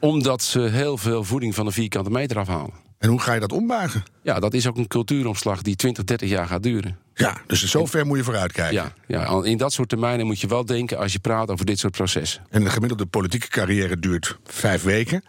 Omdat 0.00 0.43
ze 0.43 0.61
heel 0.61 0.97
veel 0.97 1.25
voeding 1.25 1.55
van 1.55 1.65
de 1.67 1.73
vierkante 1.73 2.11
meter 2.11 2.39
afhalen. 2.39 2.73
En 2.99 3.09
hoe 3.09 3.21
ga 3.21 3.33
je 3.33 3.41
dat 3.41 3.53
ombuigen? 3.53 4.03
Ja, 4.23 4.41
dat 4.41 4.55
is 4.55 4.67
ook 4.67 4.77
een 4.77 4.87
cultuuromslag 4.87 5.62
die 5.62 5.77
20, 5.77 6.05
30 6.05 6.29
jaar 6.29 6.47
gaat 6.47 6.62
duren. 6.62 6.99
Ja, 7.14 7.37
dus 7.46 7.64
zover 7.64 8.06
moet 8.06 8.16
je 8.19 8.25
vooruit 8.25 8.52
kijken. 8.52 8.75
Ja, 8.75 8.93
ja, 9.06 9.43
in 9.44 9.56
dat 9.56 9.72
soort 9.72 9.88
termijnen 9.88 10.26
moet 10.26 10.40
je 10.40 10.46
wel 10.46 10.64
denken 10.64 10.99
als 10.99 11.12
je 11.12 11.19
praat 11.19 11.50
over 11.50 11.66
dit 11.66 11.78
soort 11.78 11.93
processen. 11.93 12.43
En 12.50 12.64
een 12.64 12.70
gemiddelde 12.70 13.06
politieke 13.06 13.49
carrière 13.49 13.99
duurt 13.99 14.38
vijf 14.44 14.82
weken. 14.82 15.25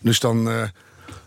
Dus 0.00 0.20
dan 0.20 0.48
eh, 0.48 0.62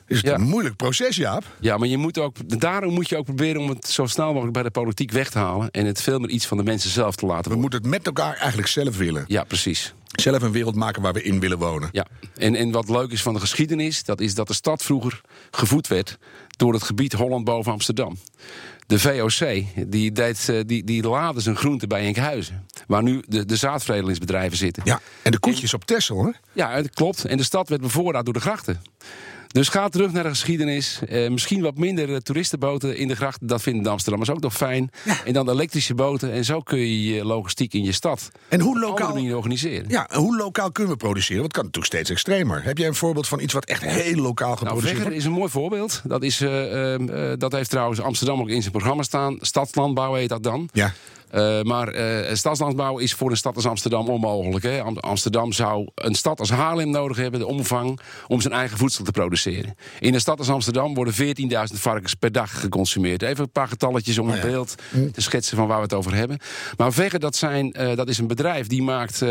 is 0.08 0.18
het 0.18 0.26
Ja. 0.26 0.34
een 0.34 0.42
moeilijk 0.42 0.76
proces, 0.76 1.16
Jaap. 1.16 1.44
Ja, 1.60 1.78
maar 1.78 1.88
je 1.88 1.98
moet 1.98 2.18
ook, 2.18 2.60
daarom 2.60 2.94
moet 2.94 3.10
je 3.10 3.18
ook 3.18 3.26
proberen 3.26 3.62
om 3.62 3.70
het 3.70 3.88
zo 3.88 4.06
snel 4.06 4.28
mogelijk 4.32 4.54
bij 4.54 4.64
de 4.64 4.72
politiek 4.72 5.12
weg 5.12 5.30
te 5.30 5.38
halen. 5.38 5.72
En 5.72 5.86
het 5.86 6.02
veel 6.02 6.20
meer 6.20 6.30
iets 6.30 6.46
van 6.46 6.58
de 6.58 6.64
mensen 6.64 6.90
zelf 6.90 7.16
te 7.16 7.26
laten 7.26 7.52
We 7.52 7.58
worden. 7.58 7.62
moeten 7.62 7.80
het 7.82 7.90
met 7.90 8.06
elkaar 8.06 8.36
eigenlijk 8.38 8.68
zelf 8.68 8.98
willen. 8.98 9.24
Ja, 9.28 9.44
precies. 9.44 9.94
Zelf 10.12 10.42
een 10.42 10.52
wereld 10.52 10.76
maken 10.76 11.02
waar 11.02 11.14
we 11.14 11.24
in 11.24 11.40
willen 11.40 11.58
wonen. 11.58 11.90
Ja. 11.92 12.06
En, 12.36 12.56
en 12.56 12.72
wat 12.72 12.90
leuk 12.90 13.12
is 13.12 13.22
van 13.22 13.34
de 13.34 13.40
geschiedenis, 13.40 14.04
dat 14.04 14.20
is 14.22 14.34
dat 14.36 14.48
de 14.48 14.54
stad 14.54 14.82
vroeger 14.84 15.22
gevoed 15.52 15.88
werd 15.88 16.18
door 16.58 16.74
het 16.74 16.84
gebied 16.84 17.14
Holland 17.14 17.44
boven 17.46 17.72
Amsterdam. 17.72 18.18
De 18.88 19.00
VOC, 19.00 19.64
die, 19.88 20.12
deed, 20.12 20.50
eh, 20.50 20.60
die, 20.66 20.84
die 20.84 21.04
laadde 21.04 21.42
zijn 21.42 21.56
groenten 21.56 21.88
bij 21.88 22.06
Enkhuizen. 22.06 22.66
Waar 22.88 23.04
nu 23.04 23.24
de, 23.28 23.46
de 23.46 23.56
zaadveredelingsbedrijven 23.56 24.58
zitten. 24.58 24.84
Ja, 24.86 25.00
en 25.22 25.32
de 25.32 25.40
koetjes 25.40 25.74
op 25.74 25.86
Texel, 25.86 26.26
hè? 26.26 26.32
Ja, 26.54 26.76
dat 26.76 26.90
klopt. 26.90 27.26
En 27.26 27.38
de 27.38 27.44
stad 27.44 27.70
werd 27.70 27.82
bevoorraad 27.82 28.26
door 28.26 28.34
de 28.34 28.40
grachten. 28.40 28.82
Dus 29.52 29.70
ga 29.70 29.90
terug 29.90 30.12
naar 30.12 30.24
de 30.24 30.30
geschiedenis. 30.30 31.00
Eh, 31.08 31.30
misschien 31.30 31.62
wat 31.62 31.78
minder 31.78 32.10
eh, 32.14 32.16
toeristenboten 32.18 32.98
in 32.98 33.08
de 33.08 33.16
grachten. 33.16 33.48
Dat 33.48 33.62
vinden 33.62 33.84
de 33.84 33.90
Amsterdammers 33.90 34.32
ook 34.32 34.40
nog 34.42 34.54
fijn. 34.56 34.90
En 35.26 35.34
dan 35.34 35.50
elektrische 35.50 35.96
boten. 35.96 36.32
En 36.32 36.46
zo 36.46 36.60
kun 36.60 36.78
je 36.80 37.04
je 37.04 37.26
logistiek 37.26 37.74
in 37.74 37.84
je 37.84 37.92
stad 37.92 38.30
En 38.48 38.60
hoe 38.60 38.76
op 38.76 38.82
lokaal, 38.82 39.14
manier 39.14 39.36
organiseren. 39.36 39.90
ja, 39.90 40.10
en 40.10 40.20
hoe 40.20 40.38
lokaal 40.38 40.72
kunnen 40.72 40.92
we 40.94 40.98
produceren? 40.98 41.42
Want 41.42 41.54
het 41.56 41.62
kan 41.62 41.66
natuurlijk 41.66 41.94
steeds 41.94 42.10
extremer. 42.10 42.64
Heb 42.64 42.78
jij 42.78 42.88
een 42.88 42.96
voorbeeld 42.96 43.28
van 43.28 43.40
iets 43.40 43.54
wat 43.54 43.66
echt 43.66 43.84
heel 43.84 44.16
lokaal 44.16 44.48
Nou, 44.48 44.60
geproduceerd 44.60 45.02
wordt? 45.02 45.16
is 45.16 45.26
een 45.26 45.32
mooi 45.32 45.50
voorbeeld. 45.50 46.02
Dat, 46.04 46.24
is, 46.24 46.42
eh, 46.42 46.96
dat 47.38 47.52
heeft 47.52 47.70
trouwens 47.70 48.02
Amsterdam 48.02 48.40
ook 48.40 48.50
in 48.50 48.60
zijn 48.62 48.72
programma 48.74 49.04
staan. 49.04 49.38
Stadslandbouw 49.42 50.14
heet 50.14 50.30
dat 50.30 50.44
dan. 50.44 50.70
Ja, 50.74 50.94
Eh, 51.32 51.62
maar 51.62 51.88
eh, 51.88 52.36
stadslandbouw 52.36 52.98
is 52.98 53.14
voor 53.14 53.30
een 53.30 53.38
stad 53.38 53.56
als 53.56 53.66
Amsterdam 53.66 54.10
onmogelijk. 54.10 54.64
Hè? 54.64 54.82
Am- 54.82 54.98
Amsterdam 54.98 55.52
zou 55.52 55.88
een 55.96 56.16
stad 56.16 56.40
als 56.40 56.50
Haarlem 56.50 56.90
nodig 56.90 57.18
hebben, 57.18 57.40
de 57.40 57.46
omvang, 57.46 58.00
om 58.28 58.42
zijn 58.42 58.54
eigen 58.54 58.78
voedsel 58.78 59.04
te 59.04 59.12
produceren. 59.12 59.76
In 60.00 60.14
een 60.14 60.20
stad 60.20 60.40
als 60.40 60.50
Amsterdam 60.50 60.94
worden 60.94 61.14
14.000 61.14 61.80
varkens 61.80 62.14
per 62.14 62.32
dag 62.32 62.60
geconsumeerd. 62.60 63.22
Even 63.22 63.44
een 63.44 63.52
paar 63.52 63.68
getalletjes 63.68 64.18
om 64.18 64.30
een 64.30 64.42
beeld 64.42 64.76
te 65.14 65.22
schetsen 65.22 65.58
van 65.58 65.68
waar 65.68 65.78
we 65.78 65.84
het 65.84 65.94
over 65.94 66.16
hebben. 66.16 66.40
Maar 66.78 66.94
Vegger, 66.94 67.20
dat, 67.20 67.36
zijn, 67.36 67.72
eh, 67.74 67.96
dat 67.96 68.10
is 68.10 68.18
een 68.18 68.28
bedrijf 68.28 68.68
die 68.68 68.82
maakt 68.82 69.26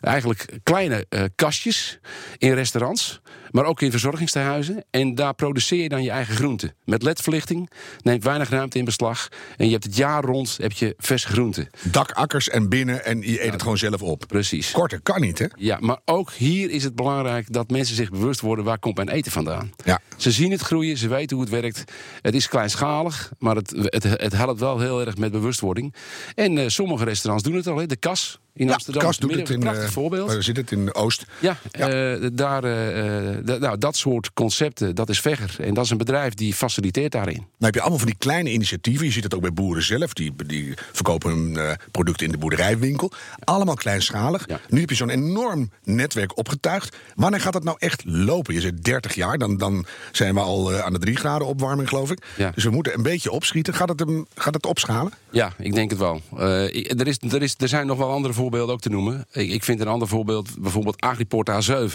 eigenlijk 0.00 0.58
kleine 0.62 1.06
kastjes 1.34 1.98
in 2.38 2.52
restaurants. 2.52 3.20
Maar 3.50 3.64
ook 3.64 3.82
in 3.82 3.90
verzorgingstehuizen. 3.90 4.84
En 4.90 5.14
daar 5.14 5.34
produceer 5.34 5.82
je 5.82 5.88
dan 5.88 6.02
je 6.02 6.10
eigen 6.10 6.34
groenten. 6.34 6.74
Met 6.84 7.02
ledverlichting. 7.02 7.70
Neemt 8.02 8.24
weinig 8.24 8.48
ruimte 8.48 8.78
in 8.78 8.84
beslag. 8.84 9.28
En 9.56 9.66
je 9.66 9.72
hebt 9.72 9.84
het 9.84 9.96
jaar 9.96 10.24
rond 10.24 10.56
heb 10.60 10.72
je 10.72 10.94
verse 10.98 11.26
groenten. 11.28 11.68
dakakkers 11.82 12.48
en 12.48 12.68
binnen 12.68 13.04
en 13.04 13.20
je 13.20 13.44
eet 13.44 13.52
het 13.52 13.62
gewoon 13.62 13.78
zelf 13.78 14.02
op. 14.02 14.24
Precies. 14.28 14.70
Korter 14.70 15.00
kan 15.00 15.20
niet, 15.20 15.38
hè? 15.38 15.46
Ja, 15.56 15.78
maar 15.80 15.98
ook 16.04 16.32
hier 16.32 16.70
is 16.70 16.84
het 16.84 16.94
belangrijk 16.94 17.52
dat 17.52 17.70
mensen 17.70 17.96
zich 17.96 18.10
bewust 18.10 18.40
worden 18.40 18.64
waar 18.64 18.78
komt 18.78 18.96
mijn 18.96 19.08
eten 19.08 19.32
vandaan. 19.32 19.70
Ja. 19.84 20.00
Ze 20.16 20.30
zien 20.30 20.50
het 20.50 20.60
groeien, 20.60 20.96
ze 20.96 21.08
weten 21.08 21.36
hoe 21.36 21.44
het 21.44 21.54
werkt. 21.54 21.84
Het 22.20 22.34
is 22.34 22.48
kleinschalig, 22.48 23.32
maar 23.38 23.56
het, 23.56 23.70
het, 23.70 24.02
het 24.02 24.32
helpt 24.32 24.60
wel 24.60 24.78
heel 24.78 25.00
erg 25.06 25.16
met 25.16 25.32
bewustwording. 25.32 25.94
En 26.34 26.58
eh, 26.58 26.68
sommige 26.68 27.04
restaurants 27.04 27.44
doen 27.44 27.56
het 27.56 27.66
al. 27.66 27.76
Hè. 27.76 27.86
De 27.86 27.96
Kas 27.96 28.40
in 28.58 28.66
Ja, 28.66 28.72
Amsterdam 28.72 29.02
Kas 29.02 29.16
is 29.16 29.22
een 29.22 29.28
doet 29.28 29.38
het 29.38 29.50
in. 29.50 29.60
prachtig 29.60 29.84
eh, 29.84 29.90
voorbeeld. 29.90 30.32
Waar 30.32 30.42
zit 30.42 30.56
het 30.56 30.70
in 30.70 30.94
Oost? 30.94 31.24
Ja, 31.38 31.56
eh, 31.70 32.28
daar, 32.32 32.64
eh, 32.64 33.58
nou, 33.58 33.78
dat 33.78 33.96
soort 33.96 34.32
concepten, 34.32 34.94
dat 34.94 35.08
is 35.08 35.20
Vegger. 35.20 35.56
En 35.60 35.74
dat 35.74 35.84
is 35.84 35.90
een 35.90 35.96
bedrijf 35.96 36.34
die 36.34 36.54
faciliteert 36.54 37.12
daarin. 37.12 37.36
Nou 37.36 37.46
heb 37.58 37.74
je 37.74 37.80
allemaal 37.80 37.98
van 37.98 38.08
die 38.08 38.16
kleine 38.18 38.50
initiatieven. 38.50 39.06
Je 39.06 39.12
ziet 39.12 39.24
het 39.24 39.34
ook 39.34 39.40
bij 39.40 39.52
boeren 39.52 39.82
zelf. 39.82 40.12
Die, 40.12 40.32
die 40.46 40.74
verkopen 40.92 41.30
hun 41.30 41.76
producten 41.90 42.26
in 42.26 42.32
de 42.32 42.38
boerderijwinkel. 42.38 43.12
Allemaal 43.44 43.74
kleinschalig. 43.74 44.44
Ja. 44.48 44.60
Nu 44.68 44.80
heb 44.80 44.90
je 44.90 44.96
zo'n 44.96 45.10
enorm 45.10 45.70
netwerk 45.84 46.36
opgetuigd. 46.38 46.96
Wanneer 47.14 47.40
gaat 47.40 47.52
dat 47.52 47.64
nou 47.64 47.76
echt 47.80 48.02
lopen? 48.04 48.54
Je 48.54 48.60
zegt 48.60 48.84
30 48.84 49.14
jaar, 49.14 49.38
dan, 49.38 49.56
dan 49.56 49.86
zijn 50.12 50.34
we 50.34 50.40
al 50.40 50.72
aan 50.72 50.92
de 50.92 50.98
3 50.98 51.16
graden 51.16 51.46
opwarming, 51.46 51.88
geloof 51.88 52.10
ik. 52.10 52.26
Dus 52.54 52.64
we 52.64 52.70
moeten 52.70 52.94
een 52.94 53.02
beetje 53.02 53.30
opschieten. 53.30 53.74
Gaat 53.74 53.88
het, 53.88 54.04
gaat 54.34 54.54
het 54.54 54.66
opschalen? 54.66 55.12
Ja, 55.30 55.52
ik 55.58 55.74
denk 55.74 55.90
het 55.90 55.98
wel. 55.98 56.20
Er, 56.36 57.06
is, 57.06 57.18
er, 57.30 57.42
is, 57.42 57.54
er 57.58 57.68
zijn 57.68 57.86
nog 57.86 57.98
wel 57.98 58.10
andere 58.10 58.34
voorbeelden 58.34 58.47
ook 58.56 58.80
te 58.80 58.88
noemen. 58.88 59.26
Ik, 59.32 59.50
ik 59.50 59.64
vind 59.64 59.80
een 59.80 59.88
ander 59.88 60.08
voorbeeld 60.08 60.58
bijvoorbeeld 60.58 61.00
Agriport 61.00 61.50
A7. 61.50 61.94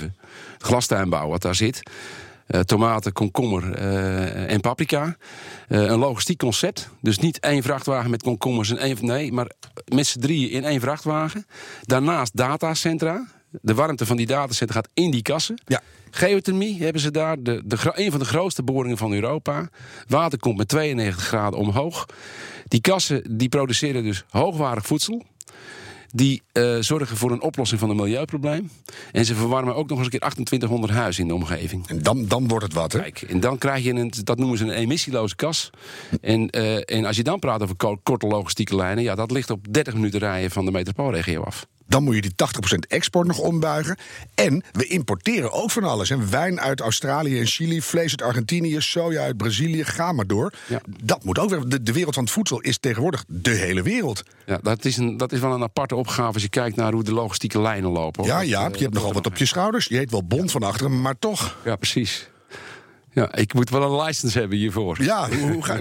Het 0.53 0.63
glastuinbouw 0.63 1.27
wat 1.27 1.41
daar 1.41 1.55
zit. 1.55 1.83
Eh, 2.47 2.59
tomaten, 2.59 3.13
komkommer 3.13 3.73
eh, 3.73 4.51
en 4.51 4.61
paprika. 4.61 5.17
Eh, 5.67 5.81
een 5.81 5.99
logistiek 5.99 6.37
concept. 6.37 6.89
Dus 7.01 7.17
niet 7.17 7.39
één 7.39 7.63
vrachtwagen 7.63 8.09
met 8.09 8.23
komkommers 8.23 8.69
en 8.69 8.77
één... 8.77 8.97
Nee, 9.01 9.31
maar 9.31 9.51
met 9.85 10.07
z'n 10.07 10.19
drieën 10.19 10.49
in 10.49 10.63
één 10.63 10.79
vrachtwagen. 10.79 11.45
Daarnaast 11.81 12.37
datacentra. 12.37 13.27
De 13.61 13.73
warmte 13.73 14.05
van 14.05 14.17
die 14.17 14.25
datacentra 14.25 14.75
gaat 14.79 14.89
in 14.93 15.11
die 15.11 15.21
kassen. 15.21 15.61
Ja. 15.65 15.81
Geothermie 16.09 16.83
hebben 16.83 17.01
ze 17.01 17.11
daar, 17.11 17.43
de, 17.43 17.61
de, 17.65 17.77
een 17.93 18.11
van 18.11 18.19
de 18.19 18.25
grootste 18.25 18.63
boringen 18.63 18.97
van 18.97 19.13
Europa. 19.13 19.69
Water 20.07 20.39
komt 20.39 20.57
met 20.57 20.67
92 20.67 21.23
graden 21.23 21.59
omhoog. 21.59 22.05
Die 22.67 22.81
kassen 22.81 23.37
die 23.37 23.49
produceren 23.49 24.03
dus 24.03 24.23
hoogwaardig 24.29 24.85
voedsel. 24.85 25.25
Die 26.15 26.41
eh, 26.51 26.77
zorgen 26.79 27.17
voor 27.17 27.31
een 27.31 27.41
oplossing 27.41 27.79
van 27.79 27.89
een 27.89 27.95
milieuprobleem. 27.95 28.69
En 29.11 29.25
ze 29.25 29.35
verwarmen 29.35 29.75
ook 29.75 29.89
nog 29.89 29.97
eens 29.97 30.05
een 30.05 30.19
keer 30.19 30.19
2800 30.19 30.93
huizen 30.93 31.21
in 31.21 31.27
de 31.27 31.33
omgeving. 31.33 31.87
En 31.87 32.03
dan, 32.03 32.25
dan 32.27 32.47
wordt 32.47 32.65
het 32.65 32.73
wat, 32.73 32.91
hè? 32.91 32.99
Kijk, 32.99 33.21
en 33.21 33.39
dan 33.39 33.57
krijg 33.57 33.83
je 33.83 33.93
een, 33.93 34.11
dat 34.23 34.37
noemen 34.37 34.57
ze 34.57 34.63
een 34.63 34.69
emissieloze 34.71 35.35
kas. 35.35 35.69
En, 36.21 36.49
eh, 36.49 36.97
en 36.97 37.05
als 37.05 37.15
je 37.15 37.23
dan 37.23 37.39
praat 37.39 37.61
over 37.61 37.75
ko- 37.75 37.99
korte 38.03 38.27
logistieke 38.27 38.75
lijnen, 38.75 39.03
ja, 39.03 39.15
dat 39.15 39.31
ligt 39.31 39.49
op 39.49 39.65
30 39.73 39.93
minuten 39.93 40.19
rijden 40.19 40.51
van 40.51 40.65
de 40.65 40.71
metropoolregio 40.71 41.41
af. 41.41 41.67
Dan 41.93 42.03
moet 42.03 42.15
je 42.15 42.21
die 42.21 42.33
80% 42.75 42.87
export 42.87 43.27
nog 43.27 43.39
ombuigen. 43.39 43.97
En 44.35 44.63
we 44.71 44.87
importeren 44.87 45.51
ook 45.51 45.71
van 45.71 45.83
alles. 45.83 46.09
En 46.09 46.29
wijn 46.29 46.61
uit 46.61 46.79
Australië 46.79 47.39
en 47.39 47.45
Chili, 47.45 47.81
vlees 47.81 48.09
uit 48.09 48.21
Argentinië, 48.21 48.81
soja 48.81 49.21
uit 49.21 49.37
Brazilië, 49.37 49.83
ga 49.83 50.11
maar 50.11 50.27
door. 50.27 50.53
Ja. 50.67 50.81
Dat 51.03 51.23
moet 51.23 51.39
ook 51.39 51.49
weer. 51.49 51.69
De, 51.69 51.83
de 51.83 51.93
wereld 51.93 52.13
van 52.13 52.23
het 52.23 52.33
voedsel 52.33 52.59
is 52.59 52.77
tegenwoordig 52.77 53.23
de 53.27 53.49
hele 53.49 53.81
wereld. 53.81 54.23
Ja, 54.45 54.59
dat 54.61 54.85
is, 54.85 54.97
een, 54.97 55.17
dat 55.17 55.31
is 55.31 55.39
wel 55.39 55.53
een 55.53 55.63
aparte 55.63 55.95
opgave 55.95 56.33
als 56.33 56.41
je 56.41 56.49
kijkt 56.49 56.75
naar 56.75 56.93
hoe 56.93 57.03
de 57.03 57.13
logistieke 57.13 57.61
lijnen 57.61 57.91
lopen. 57.91 58.23
hoor. 58.23 58.31
Ja, 58.31 58.39
ja, 58.41 58.65
eh, 58.67 58.73
je 58.73 58.81
hebt 58.81 58.93
nogal 58.93 59.13
wat 59.13 59.25
op 59.25 59.37
je 59.37 59.45
schouders. 59.45 59.85
Je 59.85 59.97
heet 59.97 60.11
wel 60.11 60.23
bond 60.23 60.51
van 60.51 60.63
achteren, 60.63 61.01
maar 61.01 61.19
toch. 61.19 61.57
Ja, 61.63 61.75
precies. 61.75 62.29
Ja, 63.13 63.35
ik 63.35 63.53
moet 63.53 63.69
wel 63.69 63.99
een 63.99 64.05
license 64.05 64.39
hebben 64.39 64.57
hiervoor. 64.57 65.03
Ja, 65.03 65.29
hoe, 65.29 65.63
ga, 65.63 65.75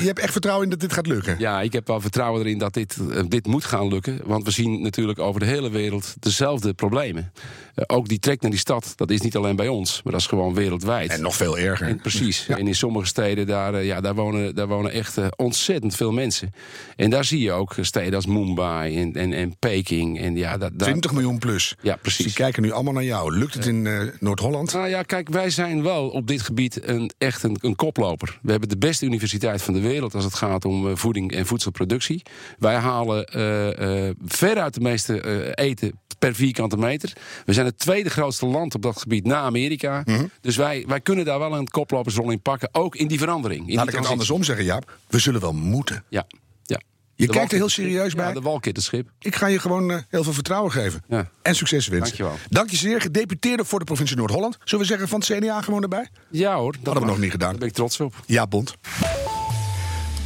je 0.00 0.06
hebt 0.06 0.18
echt 0.18 0.32
vertrouwen 0.32 0.64
in 0.64 0.70
dat 0.70 0.80
dit 0.80 0.92
gaat 0.92 1.06
lukken. 1.06 1.36
Ja, 1.38 1.60
ik 1.60 1.72
heb 1.72 1.86
wel 1.86 2.00
vertrouwen 2.00 2.40
erin 2.40 2.58
dat 2.58 2.74
dit, 2.74 2.96
eh, 3.10 3.22
dit 3.28 3.46
moet 3.46 3.64
gaan 3.64 3.88
lukken. 3.88 4.20
Want 4.24 4.44
we 4.44 4.50
zien 4.50 4.82
natuurlijk 4.82 5.18
over 5.18 5.40
de 5.40 5.46
hele 5.46 5.70
wereld 5.70 6.14
dezelfde 6.18 6.74
problemen. 6.74 7.32
Eh, 7.74 7.84
ook 7.86 8.08
die 8.08 8.18
trek 8.18 8.40
naar 8.40 8.50
die 8.50 8.60
stad, 8.60 8.92
dat 8.96 9.10
is 9.10 9.20
niet 9.20 9.36
alleen 9.36 9.56
bij 9.56 9.68
ons, 9.68 10.00
maar 10.02 10.12
dat 10.12 10.20
is 10.20 10.26
gewoon 10.26 10.54
wereldwijd. 10.54 11.10
En 11.10 11.22
nog 11.22 11.36
veel 11.36 11.58
erger. 11.58 11.86
En 11.86 12.00
precies. 12.00 12.46
Ja. 12.46 12.56
En 12.56 12.66
in 12.66 12.74
sommige 12.74 13.06
steden, 13.06 13.46
daar, 13.46 13.74
eh, 13.74 13.84
ja, 13.86 14.00
daar, 14.00 14.14
wonen, 14.14 14.54
daar 14.54 14.68
wonen 14.68 14.92
echt 14.92 15.18
ontzettend 15.36 15.96
veel 15.96 16.12
mensen. 16.12 16.52
En 16.96 17.10
daar 17.10 17.24
zie 17.24 17.40
je 17.40 17.52
ook 17.52 17.74
steden 17.80 18.14
als 18.14 18.26
Mumbai 18.26 18.96
en, 18.96 19.12
en, 19.14 19.32
en 19.32 19.56
Peking. 19.58 20.20
En 20.20 20.36
ja, 20.36 20.58
dat, 20.58 20.70
daar- 20.78 20.88
20 20.88 21.12
miljoen 21.12 21.38
plus. 21.38 21.74
Ja, 21.82 21.96
precies. 21.96 22.24
die 22.24 22.34
kijken 22.34 22.62
nu 22.62 22.70
allemaal 22.70 22.92
naar 22.92 23.04
jou. 23.04 23.36
Lukt 23.38 23.54
het 23.54 23.66
in 23.66 23.88
Noord-Holland? 24.20 24.72
Nou 24.72 24.88
ja, 24.88 25.02
kijk, 25.02 25.28
wij 25.28 25.50
zijn 25.50 25.82
wel 25.82 26.08
op 26.08 26.26
dit 26.26 26.42
gebied 26.42 26.69
een, 26.82 27.10
echt 27.18 27.42
een, 27.42 27.56
een 27.60 27.76
koploper. 27.76 28.38
We 28.42 28.50
hebben 28.50 28.68
de 28.68 28.78
beste 28.78 29.04
universiteit 29.04 29.62
van 29.62 29.74
de 29.74 29.80
wereld 29.80 30.14
als 30.14 30.24
het 30.24 30.34
gaat 30.34 30.64
om 30.64 30.88
eh, 30.88 30.96
voeding 30.96 31.32
en 31.32 31.46
voedselproductie. 31.46 32.22
Wij 32.58 32.74
halen 32.74 33.24
eh, 33.24 34.08
eh, 34.08 34.14
veruit 34.24 34.74
de 34.74 34.80
meeste 34.80 35.54
eten 35.54 35.98
per 36.18 36.34
vierkante 36.34 36.76
meter. 36.76 37.12
We 37.44 37.52
zijn 37.52 37.66
het 37.66 37.78
tweede 37.78 38.10
grootste 38.10 38.46
land 38.46 38.74
op 38.74 38.82
dat 38.82 39.00
gebied 39.00 39.24
na 39.24 39.40
Amerika. 39.40 40.02
Mhm. 40.04 40.26
Dus 40.40 40.56
wij, 40.56 40.84
wij 40.86 41.00
kunnen 41.00 41.24
daar 41.24 41.38
wel 41.38 41.56
een 41.56 41.68
koplopersrol 41.68 42.30
in 42.30 42.40
pakken, 42.40 42.68
ook 42.72 42.96
in 42.96 43.08
die 43.08 43.18
verandering. 43.18 43.68
In 43.68 43.74
Laat 43.74 43.86
die 43.86 43.94
ik 43.94 44.00
het 44.00 44.10
andersom 44.10 44.42
zeggen, 44.42 44.64
Jaap. 44.64 44.98
We 45.08 45.18
zullen 45.18 45.40
wel 45.40 45.52
moeten. 45.52 46.04
Ja, 46.08 46.26
ja. 46.62 46.80
Je 47.20 47.26
De 47.26 47.32
kijkt 47.32 47.52
er 47.52 47.58
heel 47.58 47.68
serieus 47.68 48.14
bij. 48.14 48.26
Ja, 48.26 48.32
de 48.32 48.40
walkitterschip. 48.40 49.10
Ik 49.18 49.36
ga 49.36 49.46
je 49.46 49.58
gewoon 49.58 49.90
eh, 49.90 49.98
heel 50.08 50.22
veel 50.22 50.32
vertrouwen 50.32 50.72
geven. 50.72 51.02
Ja. 51.08 51.30
En 51.42 51.54
succes 51.54 51.86
wensen. 51.86 52.16
Dankjewel. 52.16 52.38
Dank 52.48 52.70
je 52.70 52.76
zeer. 52.76 53.00
Gedeputeerde 53.00 53.64
voor 53.64 53.78
de 53.78 53.84
provincie 53.84 54.16
Noord-Holland. 54.16 54.58
Zullen 54.64 54.84
we 54.84 54.90
zeggen 54.90 55.08
van 55.08 55.20
het 55.20 55.38
CDA 55.38 55.62
gewoon 55.62 55.82
erbij? 55.82 56.08
Ja 56.30 56.56
hoor. 56.56 56.72
Dat 56.72 56.84
Hadden 56.84 57.02
we 57.02 57.08
nog 57.08 57.18
niet 57.18 57.30
gedaan. 57.30 57.50
Daar 57.50 57.58
ben 57.58 57.68
ik 57.68 57.74
trots 57.74 58.00
op. 58.00 58.14
Ja, 58.26 58.46
Bond. 58.46 58.74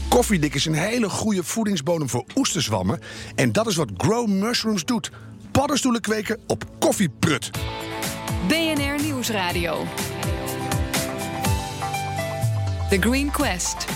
Koffiedik 0.09 0.55
is 0.55 0.65
een 0.65 0.75
hele 0.75 1.09
goede 1.09 1.45
voedingsbodem 1.45 2.09
voor 2.09 2.25
oesterzwammen. 2.35 3.01
En 3.35 3.53
dat 3.53 3.67
is 3.67 3.77
wat 3.77 3.91
Grow 3.97 4.29
Mushrooms 4.29 4.85
doet. 4.85 5.11
Paddenstoelen 5.51 6.01
kweken 6.01 6.39
op 6.47 6.65
koffieprut. 6.79 7.51
BNR 8.49 9.03
Nieuwsradio. 9.03 9.85
The 12.91 12.97
Green 13.01 13.31
Quest. 13.31 13.87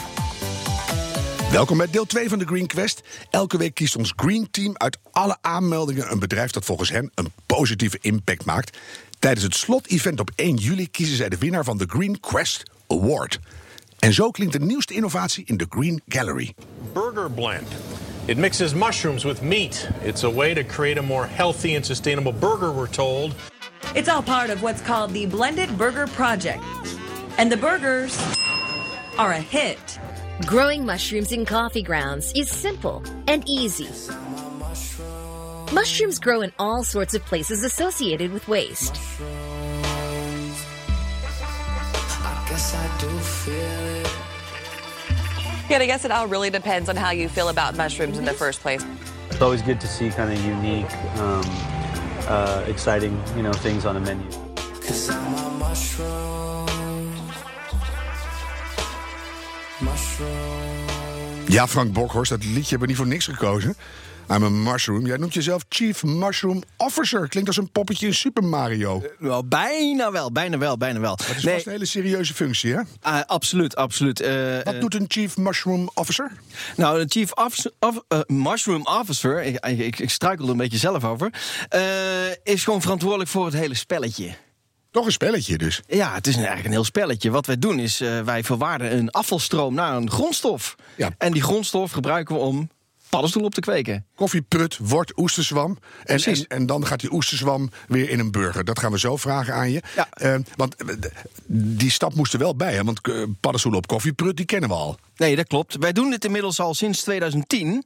Welkom 1.52 1.76
bij 1.78 1.90
deel 1.90 2.06
2 2.06 2.28
van 2.28 2.38
de 2.38 2.44
Green 2.44 2.66
Quest. 2.66 3.02
Elke 3.30 3.58
week 3.58 3.74
kiest 3.74 3.96
ons 3.96 4.12
Green 4.16 4.48
Team 4.50 4.74
uit 4.76 4.98
alle 5.10 5.36
aanmeldingen 5.40 6.10
een 6.12 6.18
bedrijf 6.18 6.50
dat 6.50 6.64
volgens 6.64 6.90
hen 6.90 7.10
een 7.14 7.32
positieve 7.46 7.98
impact 8.00 8.44
maakt. 8.44 8.78
Tijdens 9.18 9.44
het 9.44 9.54
slot-event 9.54 10.20
op 10.20 10.30
1 10.34 10.56
juli 10.56 10.90
kiezen 10.90 11.16
zij 11.16 11.28
de 11.28 11.38
winnaar 11.38 11.64
van 11.64 11.78
de 11.78 11.84
Green 11.88 12.20
Quest 12.20 12.62
Award. 12.86 13.38
En 13.98 14.12
zo 14.12 14.30
klinkt 14.30 14.52
de 14.52 14.60
nieuwste 14.60 14.94
innovatie 14.94 15.44
in 15.46 15.56
de 15.56 15.66
Green 15.68 16.02
Gallery. 16.08 16.54
Burger 16.92 17.30
Blend. 17.30 17.68
It 18.24 18.36
mixes 18.36 18.74
mushrooms 18.74 19.24
with 19.24 19.40
meat. 19.40 19.88
It's 20.02 20.24
a 20.24 20.32
way 20.32 20.54
to 20.54 20.62
create 20.74 21.00
a 21.00 21.02
more 21.02 21.26
healthy 21.34 21.76
and 21.76 21.86
sustainable 21.86 22.32
burger, 22.32 22.74
we're 22.74 22.90
told. 22.90 23.32
It's 23.94 24.08
all 24.08 24.22
part 24.22 24.50
of 24.50 24.60
what's 24.60 24.82
called 24.82 25.12
the 25.12 25.26
Blended 25.26 25.76
Burger 25.76 26.06
Project. 26.06 26.62
And 27.36 27.50
the 27.50 27.56
burgers 27.56 28.18
are 29.16 29.32
a 29.32 29.40
hit. 29.40 29.98
Growing 30.46 30.86
mushrooms 30.86 31.32
in 31.32 31.44
coffee 31.44 31.82
grounds 31.82 32.32
is 32.34 32.48
simple 32.48 33.02
and 33.26 33.42
easy. 33.48 33.88
Mushrooms 35.72 36.20
grow 36.20 36.42
in 36.42 36.52
all 36.58 36.84
sorts 36.84 37.12
of 37.14 37.24
places 37.24 37.64
associated 37.64 38.32
with 38.32 38.46
waste. 38.46 38.94
Yeah, 45.68 45.78
I 45.78 45.86
guess 45.86 46.04
it 46.04 46.12
all 46.12 46.28
really 46.28 46.50
depends 46.50 46.88
on 46.88 46.94
how 46.96 47.10
you 47.10 47.28
feel 47.28 47.48
about 47.48 47.76
mushrooms 47.76 48.16
in 48.16 48.24
the 48.24 48.32
first 48.32 48.60
place. 48.60 48.84
It's 49.30 49.42
always 49.42 49.60
good 49.60 49.80
to 49.80 49.88
see 49.88 50.08
kind 50.10 50.32
of 50.32 50.42
unique, 50.44 50.90
um, 51.18 51.42
uh, 52.28 52.64
exciting, 52.68 53.20
you 53.36 53.42
know, 53.42 53.52
things 53.52 53.84
on 53.84 53.96
a 53.96 54.00
menu. 54.00 54.24
Ja, 61.58 61.68
Frank 61.68 61.92
Bokhorst, 61.92 62.30
dat 62.30 62.44
liedje 62.44 62.60
hebben 62.68 62.80
we 62.80 62.86
niet 62.86 62.96
voor 62.96 63.06
niks 63.06 63.24
gekozen. 63.24 63.76
I'm 64.30 64.44
a 64.44 64.48
mushroom. 64.48 65.06
Jij 65.06 65.16
noemt 65.16 65.34
jezelf 65.34 65.64
Chief 65.68 66.02
Mushroom 66.02 66.62
Officer. 66.76 67.28
Klinkt 67.28 67.48
als 67.48 67.56
een 67.58 67.70
poppetje 67.70 68.06
in 68.06 68.14
Super 68.14 68.44
Mario. 68.44 69.02
Wel, 69.18 69.44
bijna 69.44 70.10
wel, 70.12 70.32
bijna 70.32 70.58
wel, 70.58 70.76
bijna 70.76 71.00
wel. 71.00 71.16
Dat 71.16 71.36
is 71.36 71.42
Nee, 71.42 71.54
een 71.54 71.70
hele 71.72 71.84
serieuze 71.84 72.34
functie, 72.34 72.74
hè? 72.74 72.80
ah, 73.00 73.20
absoluut, 73.26 73.76
absoluut. 73.76 74.20
Eh, 74.20 74.54
Wat 74.64 74.74
eh, 74.74 74.80
doet 74.80 74.94
een 74.94 75.04
Chief 75.08 75.36
Mushroom 75.36 75.90
Officer? 75.94 76.30
nou, 76.76 76.98
de 76.98 77.06
Chief 77.08 77.32
Officer, 77.32 77.72
of, 77.78 78.02
eh, 78.08 78.18
Mushroom 78.26 78.86
Officer, 78.86 79.42
ik, 79.42 79.66
ik, 79.66 79.98
ik 79.98 80.10
struikel 80.10 80.44
er 80.44 80.50
een 80.50 80.56
beetje 80.56 80.78
zelf 80.78 81.04
over, 81.04 81.32
eh, 81.68 81.80
is 82.42 82.64
gewoon 82.64 82.80
verantwoordelijk 82.82 83.30
voor 83.30 83.44
het 83.44 83.54
hele 83.54 83.74
spelletje. 83.74 84.34
Toch 84.90 85.06
een 85.06 85.12
spelletje 85.12 85.58
dus. 85.58 85.82
Ja, 85.86 86.14
het 86.14 86.26
is 86.26 86.34
eigenlijk 86.34 86.64
een 86.64 86.72
heel 86.72 86.84
spelletje. 86.84 87.30
Wat 87.30 87.46
wij 87.46 87.58
doen 87.58 87.78
is, 87.78 88.00
eh, 88.00 88.20
wij 88.20 88.44
verwaarden 88.44 88.96
een 88.96 89.10
afvalstroom 89.10 89.74
naar 89.74 89.96
een 89.96 90.10
grondstof. 90.10 90.74
Ja. 90.96 91.10
En 91.18 91.32
die 91.32 91.42
grondstof 91.42 91.90
gebruiken 91.90 92.34
we 92.34 92.40
om 92.40 92.70
paddenstoelen 93.08 93.50
op 93.50 93.54
te 93.54 93.70
kweken. 93.70 94.06
Koffieprut 94.14 94.78
wordt 94.80 95.18
oesterzwam. 95.18 95.78
En, 96.04 96.46
en, 96.48 96.66
dan 96.66 96.86
gaat 96.86 97.00
die 97.00 97.12
oesterzwam 97.12 97.70
weer 97.88 98.10
in 98.10 98.18
een 98.18 98.30
burger. 98.30 98.64
Dat 98.64 98.78
gaan 98.78 98.92
we 98.92 98.98
zo 98.98 99.16
vragen 99.16 99.54
aan 99.54 99.70
je. 99.70 99.82
Ja. 99.94 100.08
Eh, 100.10 100.34
want 100.56 100.76
eh, 100.76 100.94
die 101.46 101.90
stap 101.90 102.14
moest 102.14 102.32
er 102.32 102.38
wel 102.38 102.56
bij. 102.56 102.74
Hè? 102.74 102.84
Want 102.84 103.00
paddenstoelen 103.40 103.80
op 103.80 103.86
koffieprut, 103.86 104.36
die 104.36 104.46
kennen 104.46 104.68
we 104.68 104.74
al. 104.74 104.98
Nee, 105.18 105.36
dat 105.36 105.46
klopt. 105.46 105.76
Wij 105.80 105.92
doen 105.92 106.10
dit 106.10 106.24
inmiddels 106.24 106.60
al 106.60 106.74
sinds 106.74 107.02
2010. 107.02 107.84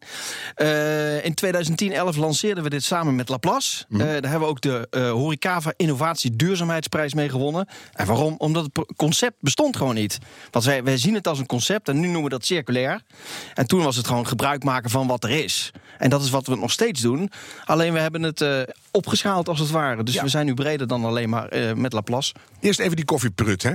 Eh, 0.54 1.24
in 1.24 1.34
2010-11 1.34 2.16
lanceerden 2.16 2.64
we 2.64 2.70
dit 2.70 2.84
samen 2.84 3.14
met 3.14 3.28
Laplace. 3.28 3.84
Eh, 3.90 3.98
daar 3.98 4.08
hebben 4.08 4.40
we 4.40 4.46
ook 4.46 4.60
de 4.60 4.86
eh 4.90 5.10
Horecava 5.10 5.72
Innovatie 5.76 6.36
Duurzaamheidsprijs 6.36 7.14
mee 7.14 7.28
gewonnen. 7.28 7.68
En 7.92 8.06
waarom? 8.06 8.34
Omdat 8.38 8.64
het 8.72 8.92
concept 8.96 9.36
bestond 9.40 9.76
gewoon 9.76 9.94
niet. 9.94 10.18
Want 10.50 10.64
wij, 10.64 10.84
wij 10.84 10.96
zien 10.98 11.14
het 11.14 11.28
als 11.28 11.38
een 11.38 11.46
concept 11.46 11.88
en 11.88 11.94
nu 12.00 12.02
noemen 12.06 12.22
we 12.22 12.28
dat 12.28 12.44
circulair. 12.44 13.00
En 13.54 13.66
toen 13.66 13.82
was 13.82 13.96
het 13.96 14.06
gewoon 14.06 14.26
gebruik 14.26 14.64
maken 14.64 14.90
van 14.90 15.06
wat 15.06 15.24
er 15.24 15.30
is. 15.30 15.70
En 15.98 16.10
dat 16.10 16.22
is 16.22 16.30
wat 16.30 16.46
we 16.46 16.56
nog 16.56 16.70
steeds 16.70 17.00
doen. 17.00 17.30
Alleen 17.64 17.92
we 17.92 17.98
hebben 17.98 18.22
het 18.22 18.44
opgeschaald 18.90 19.48
als 19.48 19.58
het 19.58 19.70
ware. 19.70 20.02
Dus 20.02 20.14
Ja. 20.14 20.22
we 20.22 20.28
zijn 20.28 20.46
nu 20.46 20.54
breder 20.54 20.86
dan 20.86 21.04
alleen 21.04 21.28
maar 21.28 21.76
met 21.76 21.92
Laplace. 21.92 22.34
Eerst 22.60 22.80
even 22.80 22.96
die 22.96 23.04
koffieprut. 23.04 23.62
Hè? 23.62 23.72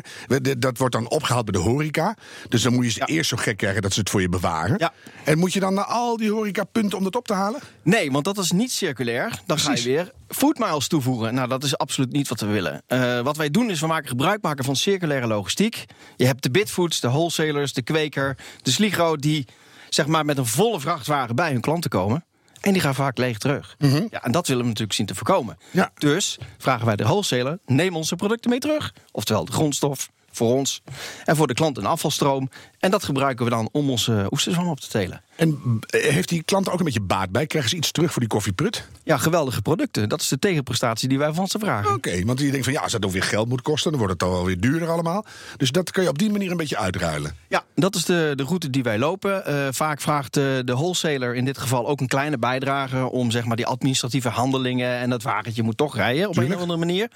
Dat 0.57 0.77
wordt 0.77 0.93
dan 0.93 1.09
opgehaald 1.09 1.45
bij 1.45 1.61
de 1.61 1.67
horeca. 1.69 2.15
Dus 2.49 2.61
dan 2.61 2.73
moet 2.73 2.85
je 2.85 2.91
ze 2.91 3.05
eerst 3.05 3.29
zo 3.29 3.35
gek 3.47 3.57
krijgen 3.57 3.81
dat 3.81 3.93
ze 3.93 3.99
het 3.99 4.09
voor 4.09 4.21
je 4.21 4.29
bewaren. 4.29 4.75
Ja. 4.77 4.93
En 5.23 5.37
moet 5.37 5.53
je 5.53 5.59
dan 5.59 5.73
naar 5.73 5.85
al 5.85 6.17
die 6.17 6.31
horecapunten 6.31 6.97
om 6.97 7.03
dat 7.03 7.15
op 7.15 7.27
te 7.27 7.33
halen? 7.33 7.61
Nee, 7.83 8.11
want 8.11 8.25
dat 8.25 8.37
is 8.37 8.51
niet 8.51 8.71
circulair. 8.71 9.41
Dan 9.45 9.59
ga 9.59 9.73
je 9.73 9.83
weer 9.83 10.11
food 10.27 10.57
miles 10.57 10.87
toevoegen. 10.87 11.33
Nou, 11.33 11.47
dat 11.47 11.63
is 11.63 11.77
absoluut 11.77 12.11
niet 12.11 12.27
wat 12.27 12.39
we 12.39 12.45
willen. 12.45 12.83
Eh, 12.87 13.19
wat 13.19 13.37
wij 13.37 13.49
doen 13.49 13.69
is, 13.69 13.79
we 13.79 13.87
maken 13.87 14.07
gebruik 14.07 14.41
maken 14.41 14.63
van 14.65 14.75
circulaire 14.75 15.27
logistiek. 15.27 15.85
Je 16.15 16.25
hebt 16.25 16.43
de 16.43 16.51
bitfoods, 16.51 16.99
de 16.99 17.07
wholesalers, 17.07 17.73
de 17.73 17.81
kweker, 17.81 18.37
de 18.61 18.71
sligro... 18.71 19.15
die 19.15 19.47
zeg 19.89 20.07
maar 20.07 20.25
met 20.25 20.37
een 20.37 20.45
volle 20.45 20.79
vrachtwagen 20.79 21.35
bij 21.35 21.51
hun 21.51 21.61
klanten 21.61 21.89
komen. 21.89 22.25
En 22.61 22.73
die 22.73 22.81
gaan 22.81 22.95
vaak 22.95 23.17
leeg 23.17 23.37
terug. 23.37 23.75
Ja, 24.09 24.23
en 24.23 24.31
dat 24.31 24.47
willen 24.47 24.61
we 24.61 24.67
natuurlijk 24.67 24.97
zien 24.97 25.05
te 25.05 25.15
voorkomen. 25.15 25.57
Mhm. 25.57 25.77
Ja. 25.77 25.91
Dus 25.93 26.37
vragen 26.57 26.85
wij 26.85 26.95
de 26.95 27.03
wholesaler, 27.03 27.59
neem 27.65 27.95
onze 27.95 28.15
producten 28.15 28.49
mee 28.49 28.59
terug. 28.59 28.93
Oftewel 29.11 29.45
de 29.45 29.51
grondstof 29.51 30.09
voor 30.37 30.53
ons. 30.53 30.81
En 31.25 31.35
voor 31.35 31.47
de 31.47 31.53
klant 31.53 31.77
een 31.77 31.85
afvalstroom. 31.85 32.49
En 32.79 32.91
dat 32.91 33.03
gebruiken 33.03 33.45
we 33.45 33.51
dan 33.51 33.69
om 33.71 33.89
onze 33.89 34.27
oesterzwam 34.29 34.67
op 34.67 34.79
te 34.79 34.87
telen. 34.87 35.21
En 35.37 35.79
eh, 35.87 36.01
heeft 36.01 36.29
die 36.29 36.43
klant 36.43 36.67
er 36.67 36.73
ook 36.73 36.79
een 36.79 36.85
beetje 36.85 37.01
baat 37.01 37.29
bij? 37.29 37.45
Krijgen 37.45 37.69
ze 37.69 37.75
iets 37.75 37.91
terug 37.91 38.11
voor 38.11 38.21
die 38.21 38.29
koffieprut? 38.29 38.87
Ja, 39.03 39.17
geweldige 39.17 39.61
producten. 39.61 40.09
Dat 40.09 40.21
is 40.21 40.27
de 40.27 40.39
tegenprestatie 40.39 41.09
die 41.09 41.17
wij 41.17 41.33
van 41.33 41.47
ze 41.47 41.59
vragen. 41.59 41.93
Oké, 41.93 42.25
want 42.25 42.39
je 42.39 42.49
denkt 42.51 42.63
van 42.63 42.73
ja, 42.73 42.81
als 42.81 42.91
dat 42.91 43.01
dan 43.01 43.11
weer 43.11 43.23
geld 43.23 43.49
moet 43.49 43.61
kosten, 43.61 43.91
dan 43.91 43.99
wordt 43.99 44.13
het 44.13 44.21
dan 44.21 44.31
wel 44.31 44.45
weer 44.45 44.59
duurder 44.59 44.89
allemaal. 44.89 45.25
Dus 45.57 45.71
dat 45.71 45.91
kan 45.91 46.03
je 46.03 46.09
op 46.09 46.17
die 46.17 46.31
manier 46.31 46.51
een 46.51 46.57
beetje 46.57 46.77
uitruilen. 46.77 47.35
Ja, 47.47 47.63
dat 47.75 47.95
is 47.95 48.05
de, 48.05 48.33
de 48.35 48.43
route 48.43 48.69
die 48.69 48.83
wij 48.83 48.99
lopen. 48.99 49.45
Eh, 49.45 49.67
vaak 49.71 50.01
vraagt 50.01 50.33
de, 50.33 50.61
de 50.65 50.73
wholesaler 50.73 51.35
in 51.35 51.45
dit 51.45 51.57
geval 51.57 51.87
ook 51.87 51.99
een 51.99 52.07
kleine 52.07 52.37
bijdrage 52.37 53.11
om 53.11 53.31
zeg 53.31 53.45
maar, 53.45 53.55
die 53.55 53.65
administratieve 53.65 54.29
handelingen 54.29 54.97
en 54.97 55.09
dat 55.09 55.23
wagentje 55.23 55.63
moet 55.63 55.77
toch 55.77 55.95
rijden 55.95 56.27
op 56.27 56.33
Tuurlijk. 56.33 56.53
een 56.53 56.55
of 56.55 56.61
andere 56.69 56.85
manier. 56.85 57.11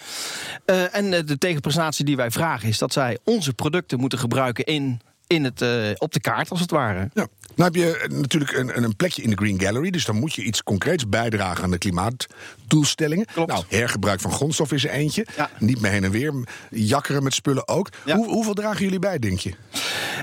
Eh, 0.65 0.95
en 0.95 1.13
eh, 1.13 1.25
de 1.25 1.37
tegenprestatie 1.37 2.05
die 2.05 2.15
wij 2.15 2.31
vragen 2.31 2.69
is 2.69 2.77
dat 2.77 2.93
zij 2.93 3.17
onze 3.23 3.53
producten 3.53 3.99
moeten 3.99 4.19
gebruiken 4.19 4.65
in, 4.65 5.01
in 5.31 5.43
het, 5.43 5.61
eh, 5.61 5.69
op 5.97 6.13
de 6.13 6.19
kaart 6.19 6.49
als 6.49 6.59
het 6.59 6.71
ware. 6.71 7.09
Ja. 7.13 7.27
Nou 7.55 7.73
heb 7.73 7.75
je 7.75 7.97
eh, 7.97 8.09
natuurlijk 8.09 8.51
een, 8.51 8.83
een 8.83 8.95
plekje 8.95 9.21
in 9.21 9.29
de 9.29 9.35
Green 9.35 9.61
Gallery, 9.61 9.89
dus 9.89 10.05
dan 10.05 10.15
moet 10.15 10.33
je 10.33 10.43
iets 10.43 10.63
concreets 10.63 11.09
bijdragen 11.09 11.63
aan 11.63 11.71
de 11.71 11.77
klimaatdoelstellingen. 11.77 13.25
Klopt. 13.25 13.51
Nou, 13.51 13.63
hergebruik 13.67 14.19
van 14.19 14.31
grondstof 14.31 14.71
is 14.71 14.83
er 14.83 14.89
eentje. 14.89 15.25
Ja. 15.37 15.49
Niet 15.59 15.81
meer 15.81 15.91
heen 15.91 16.03
en 16.03 16.11
weer. 16.11 16.33
Jakkeren 16.69 17.23
met 17.23 17.33
spullen 17.33 17.67
ook. 17.67 17.89
Ja. 18.05 18.15
Hoe, 18.15 18.27
hoeveel 18.27 18.53
dragen 18.53 18.83
jullie 18.83 18.99
bij, 18.99 19.19
denk 19.19 19.39
je? 19.39 19.53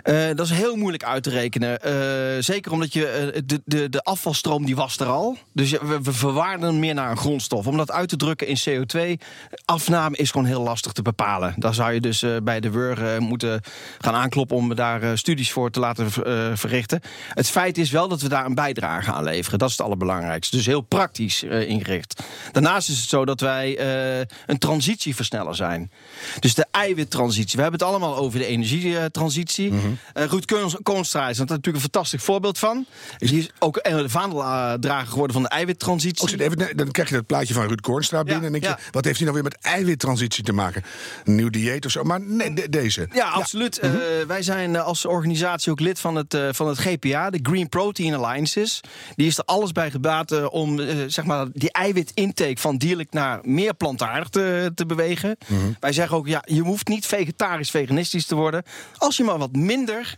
Eh, 0.03 0.27
dat 0.35 0.47
is 0.47 0.51
heel 0.51 0.77
moeilijk 0.77 1.05
uit 1.05 1.23
te 1.23 1.31
rekenen. 1.31 1.79
Zeker 2.45 2.73
omdat 2.73 2.93
je, 2.93 3.43
de, 3.47 3.61
de, 3.65 3.89
de 3.89 4.03
afvalstroom 4.03 4.65
die 4.65 4.77
was 4.77 4.99
er 4.99 5.07
al. 5.07 5.37
Dus 5.53 5.71
we, 5.71 6.03
we 6.03 6.13
verwaarden 6.13 6.79
meer 6.79 6.95
naar 6.95 7.11
een 7.11 7.17
grondstof. 7.17 7.67
Om 7.67 7.77
dat 7.77 7.91
uit 7.91 8.09
te 8.09 8.17
drukken 8.17 8.47
in 8.47 8.59
CO2, 8.69 9.25
afname 9.65 10.17
is 10.17 10.31
gewoon 10.31 10.47
heel 10.47 10.63
lastig 10.63 10.93
te 10.93 11.03
bepalen. 11.03 11.55
Daar 11.57 11.75
zou 11.75 11.93
je 11.93 12.01
dus 12.01 12.25
bij 12.43 12.61
de 12.61 12.71
WUR 12.71 13.23
moeten 13.23 13.61
gaan 13.99 14.15
aankloppen... 14.15 14.57
om 14.57 14.75
daar 14.75 14.98
eh, 15.03 15.11
studies 15.15 15.53
voor 15.53 15.71
te 15.71 15.81
laten 15.81 16.07
eh, 16.07 16.51
verrichten. 16.55 17.01
Het 17.35 17.51
feit 17.51 17.79
is 17.79 17.91
wel 17.91 18.09
dat 18.09 18.21
we 18.21 18.29
daar 18.29 18.45
een 18.45 18.55
bijdrage 18.55 19.13
aan 19.13 19.25
leveren. 19.25 19.59
Dat 19.59 19.69
is 19.69 19.77
het 19.77 19.87
allerbelangrijkste. 19.87 20.57
Dus 20.57 20.67
heel 20.67 20.81
praktisch 20.81 21.43
eh, 21.43 21.69
ingericht. 21.69 22.23
Daarnaast 22.53 22.89
is 22.89 22.99
het 22.99 23.09
zo 23.09 23.25
dat 23.25 23.41
wij 23.41 23.81
een 24.47 24.59
transitieversneller 24.59 25.55
zijn. 25.55 25.91
Dus 26.41 26.55
de 26.55 26.67
eiwittransitie. 26.83 27.57
We 27.57 27.63
hebben 27.63 27.81
het 27.81 27.89
allemaal 27.89 28.17
over 28.17 28.39
de 28.39 28.47
energietransitie. 28.47 29.73
Eh 30.13 30.25
Ruud 30.25 30.45
Koons- 30.45 30.77
Koonstra 30.83 31.29
is 31.29 31.37
daar 31.37 31.47
natuurlijk 31.47 31.77
een 31.77 31.91
fantastisch 31.91 32.23
voorbeeld 32.23 32.59
van. 32.59 32.87
Die 33.19 33.39
is 33.39 33.51
ook 33.59 33.79
een 33.83 33.97
de 33.97 34.09
vaandeldrager 34.09 35.09
geworden 35.09 35.33
van 35.33 35.43
de 35.43 35.49
eiwittransitie. 35.49 36.39
Oh, 36.39 36.45
even, 36.45 36.77
dan 36.77 36.91
krijg 36.91 37.09
je 37.09 37.15
dat 37.15 37.27
plaatje 37.27 37.55
van 37.55 37.67
Ruud 37.67 37.81
Koornstra 37.81 38.25
binnen. 38.25 38.45
en 38.45 38.53
denk 38.53 38.65
ja. 38.65 38.71
je, 38.71 38.91
wat 38.91 39.05
heeft 39.05 39.17
hij 39.17 39.29
nou 39.29 39.43
weer 39.43 39.51
met 39.53 39.59
eiwittransitie 39.65 40.45
te 40.45 40.53
maken? 40.53 40.83
Een 41.25 41.35
nieuw 41.35 41.51
dieet 41.51 41.85
of 41.87 41.91
zo? 41.91 42.03
Maar 42.03 42.21
nee, 42.21 42.55
de- 42.55 42.69
deze. 42.69 43.09
Ja, 43.13 43.29
absoluut. 43.29 43.79
Eh, 43.79 43.91
wij 44.27 44.43
zijn 44.43 44.77
eh, 44.77 44.85
als 44.85 45.07
organisatie 45.07 45.73
ook 45.73 45.81
lid 45.81 46.01
van 46.01 46.15
het, 46.15 46.35
eh, 46.35 46.49
van 46.53 46.69
het 46.69 46.79
GPA, 46.79 47.31
de 47.31 47.39
Green 47.43 47.69
Protein 47.69 48.15
Alliances. 48.15 48.81
Die 49.17 49.27
is 49.27 49.39
er 49.39 49.45
alles 49.45 49.73
bij 49.73 49.91
gebaat 49.91 50.33
eh, 50.33 50.47
om 50.51 50.81
eh, 50.81 50.97
zeg 51.07 51.25
maar 51.25 51.47
die 51.53 51.73
eiwitintake 51.73 52.57
van 52.61 52.77
dierlijk 52.77 53.13
naar 53.13 53.39
meer 53.43 53.75
plantaardig 53.75 54.29
te, 54.29 54.73
te 54.75 54.87
bewegen. 54.87 55.37
Wij 55.81 55.93
zeggen 55.93 56.17
ook, 56.17 56.27
ja, 56.27 56.43
je 56.45 56.63
hoeft 56.69 56.89
niet 56.89 57.07
vegetarisch, 57.07 57.71
veganistisch 57.71 58.27
te 58.27 58.35
worden. 58.35 58.63
Als 58.97 59.17
je 59.17 59.25
maar 59.25 59.39
wat 59.39 59.53
minder 59.57 60.17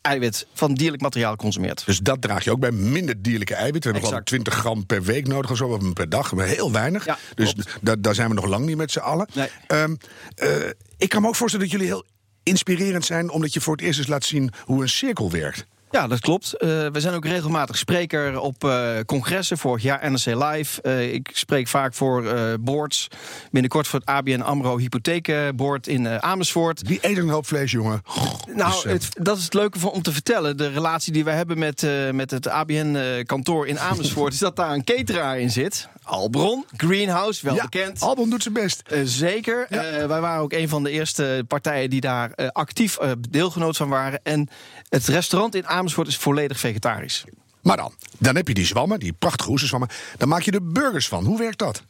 eiwit 0.00 0.46
van 0.54 0.74
dierlijk 0.74 1.02
materiaal 1.02 1.36
consumeert. 1.36 1.86
Dus 1.86 1.98
dat 1.98 2.22
draag 2.22 2.44
je 2.44 2.50
ook 2.50 2.60
bij 2.60 2.70
minder 2.72 3.22
dierlijke 3.22 3.54
eiwit. 3.54 3.84
We 3.84 3.90
hebben 3.90 4.08
gewoon 4.08 4.22
Exact. 4.22 4.42
20 4.44 4.54
gram 4.54 4.86
per 4.86 5.02
week 5.02 5.26
nodig 5.26 5.50
of 5.50 5.56
zo, 5.56 5.66
of 5.68 5.92
per 5.92 6.08
dag. 6.08 6.32
Maar 6.34 6.46
heel 6.46 6.72
weinig. 6.72 7.04
Ja, 7.04 7.18
dus 7.34 7.54
da- 7.80 7.96
daar 7.98 8.14
zijn 8.14 8.28
we 8.28 8.34
nog 8.34 8.46
lang 8.46 8.66
niet 8.66 8.76
met 8.76 8.90
z'n 8.90 8.98
allen. 8.98 9.28
Nee. 9.34 9.48
Ehm, 9.66 9.94
eh, 10.34 10.48
ik 10.96 11.08
kan 11.08 11.22
me 11.22 11.28
ook 11.28 11.36
voorstellen 11.36 11.66
dat 11.68 11.74
jullie 11.74 11.92
heel 11.92 12.04
inspirerend 12.42 13.04
zijn... 13.04 13.30
omdat 13.30 13.52
je 13.52 13.60
voor 13.60 13.76
het 13.76 13.84
eerst 13.84 13.98
eens 13.98 14.08
laat 14.08 14.24
zien 14.24 14.52
hoe 14.64 14.82
een 14.82 14.88
cirkel 14.88 15.30
werkt. 15.30 15.66
Ja, 15.90 16.06
dat 16.06 16.20
klopt. 16.20 16.52
Eh, 16.52 16.68
we 16.68 17.00
zijn 17.00 17.14
ook 17.14 17.24
regelmatig 17.24 17.78
spreker 17.78 18.40
op 18.40 18.64
eh, 18.64 18.98
congressen. 19.06 19.58
Vorig 19.58 19.82
jaar 19.82 20.10
NRC 20.10 20.24
Live. 20.24 20.82
Eh, 20.82 21.12
ik 21.12 21.30
spreek 21.32 21.68
vaak 21.68 21.94
voor 21.94 22.24
boards. 22.60 23.08
Binnenkort 23.50 23.86
voor 23.86 23.98
het 23.98 24.08
ABN 24.08 24.40
AMRO 24.40 24.78
Hypotheekboard 24.78 25.86
in 25.86 26.22
Amersfoort. 26.22 26.86
Die 26.86 26.98
eten 27.00 27.22
een 27.22 27.28
hoop 27.28 27.46
vlees, 27.46 27.70
jongen. 27.70 28.02
Nou, 28.54 28.72
Dus, 28.72 28.82
het, 28.82 29.08
dat 29.12 29.36
is 29.38 29.44
het 29.44 29.54
leuke 29.54 29.78
van, 29.78 29.90
om 29.90 30.02
te 30.02 30.12
vertellen. 30.12 30.56
De 30.56 30.68
relatie 30.68 31.12
die 31.12 31.24
we 31.24 31.30
hebben 31.30 31.58
met, 31.58 31.86
met 32.12 32.30
het 32.30 32.48
ABN-kantoor 32.48 33.66
in 33.66 33.78
Amersfoort... 33.78 34.32
is 34.32 34.38
dat 34.38 34.56
daar 34.56 34.72
een 34.72 34.84
cateraar 34.84 35.38
in 35.40 35.50
zit. 35.50 35.88
Albron, 36.02 36.64
Greenhouse, 36.76 37.46
wel 37.46 37.54
ja, 37.54 37.62
bekend. 37.62 38.00
Albon 38.00 38.30
doet 38.30 38.42
zijn 38.42 38.54
best. 38.54 38.82
Zeker. 39.04 39.66
Wij 40.08 40.20
waren 40.20 40.42
ook 40.42 40.52
een 40.52 40.68
van 40.68 40.82
de 40.82 40.90
eerste 40.90 41.44
partijen 41.48 41.90
die 41.90 42.00
daar 42.00 42.34
actief 42.52 42.98
deelgenoot 43.30 43.76
van 43.76 43.88
waren. 43.88 44.20
En 44.22 44.48
het 44.88 45.06
restaurant 45.06 45.54
in 45.54 45.66
Amersfoort 45.66 45.79
is 46.06 46.16
volledig 46.16 46.58
vegetarisch. 46.58 47.24
Maar 47.62 47.76
dan, 47.76 47.92
dan 48.18 48.36
heb 48.36 48.48
je 48.48 48.54
die 48.54 48.66
zwammen, 48.66 49.00
die 49.00 49.12
prachtige 49.12 49.50
oesterzwammen. 49.50 49.88
Dan 50.16 50.28
maak 50.28 50.42
je 50.42 50.50
er 50.50 50.66
burgers 50.66 51.08
van. 51.08 51.24
Hoe 51.24 51.38
werkt 51.38 51.58
dat? 51.58 51.82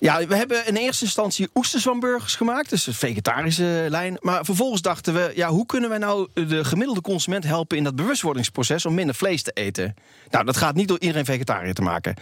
Ja, 0.00 0.26
we 0.26 0.36
hebben 0.36 0.66
in 0.66 0.76
eerste 0.76 1.04
instantie 1.04 1.48
oesterzwamburgers 1.54 2.34
gemaakt. 2.34 2.70
Dus 2.70 2.86
een 2.86 2.94
vegetarische 2.94 3.86
lijn. 3.88 4.16
Maar 4.20 4.44
vervolgens 4.44 4.82
dachten 4.82 5.14
we, 5.14 5.32
ja, 5.34 5.48
hoe 5.48 5.66
kunnen 5.66 5.88
wij 5.88 5.98
nou 5.98 6.28
de 6.34 6.64
gemiddelde 6.64 7.00
consument 7.00 7.44
helpen 7.44 7.76
in 7.76 7.84
dat 7.84 7.96
bewustwordingsproces 7.96 8.86
om 8.86 8.94
minder 8.94 9.14
vlees 9.14 9.42
te 9.42 9.50
eten? 9.50 9.94
Nou, 10.30 10.44
dat 10.44 10.56
gaat 10.56 10.74
niet 10.74 10.88
door 10.88 10.98
iedereen 11.00 11.24
vegetariër 11.24 11.74
te 11.74 11.82
maken. 11.82 12.14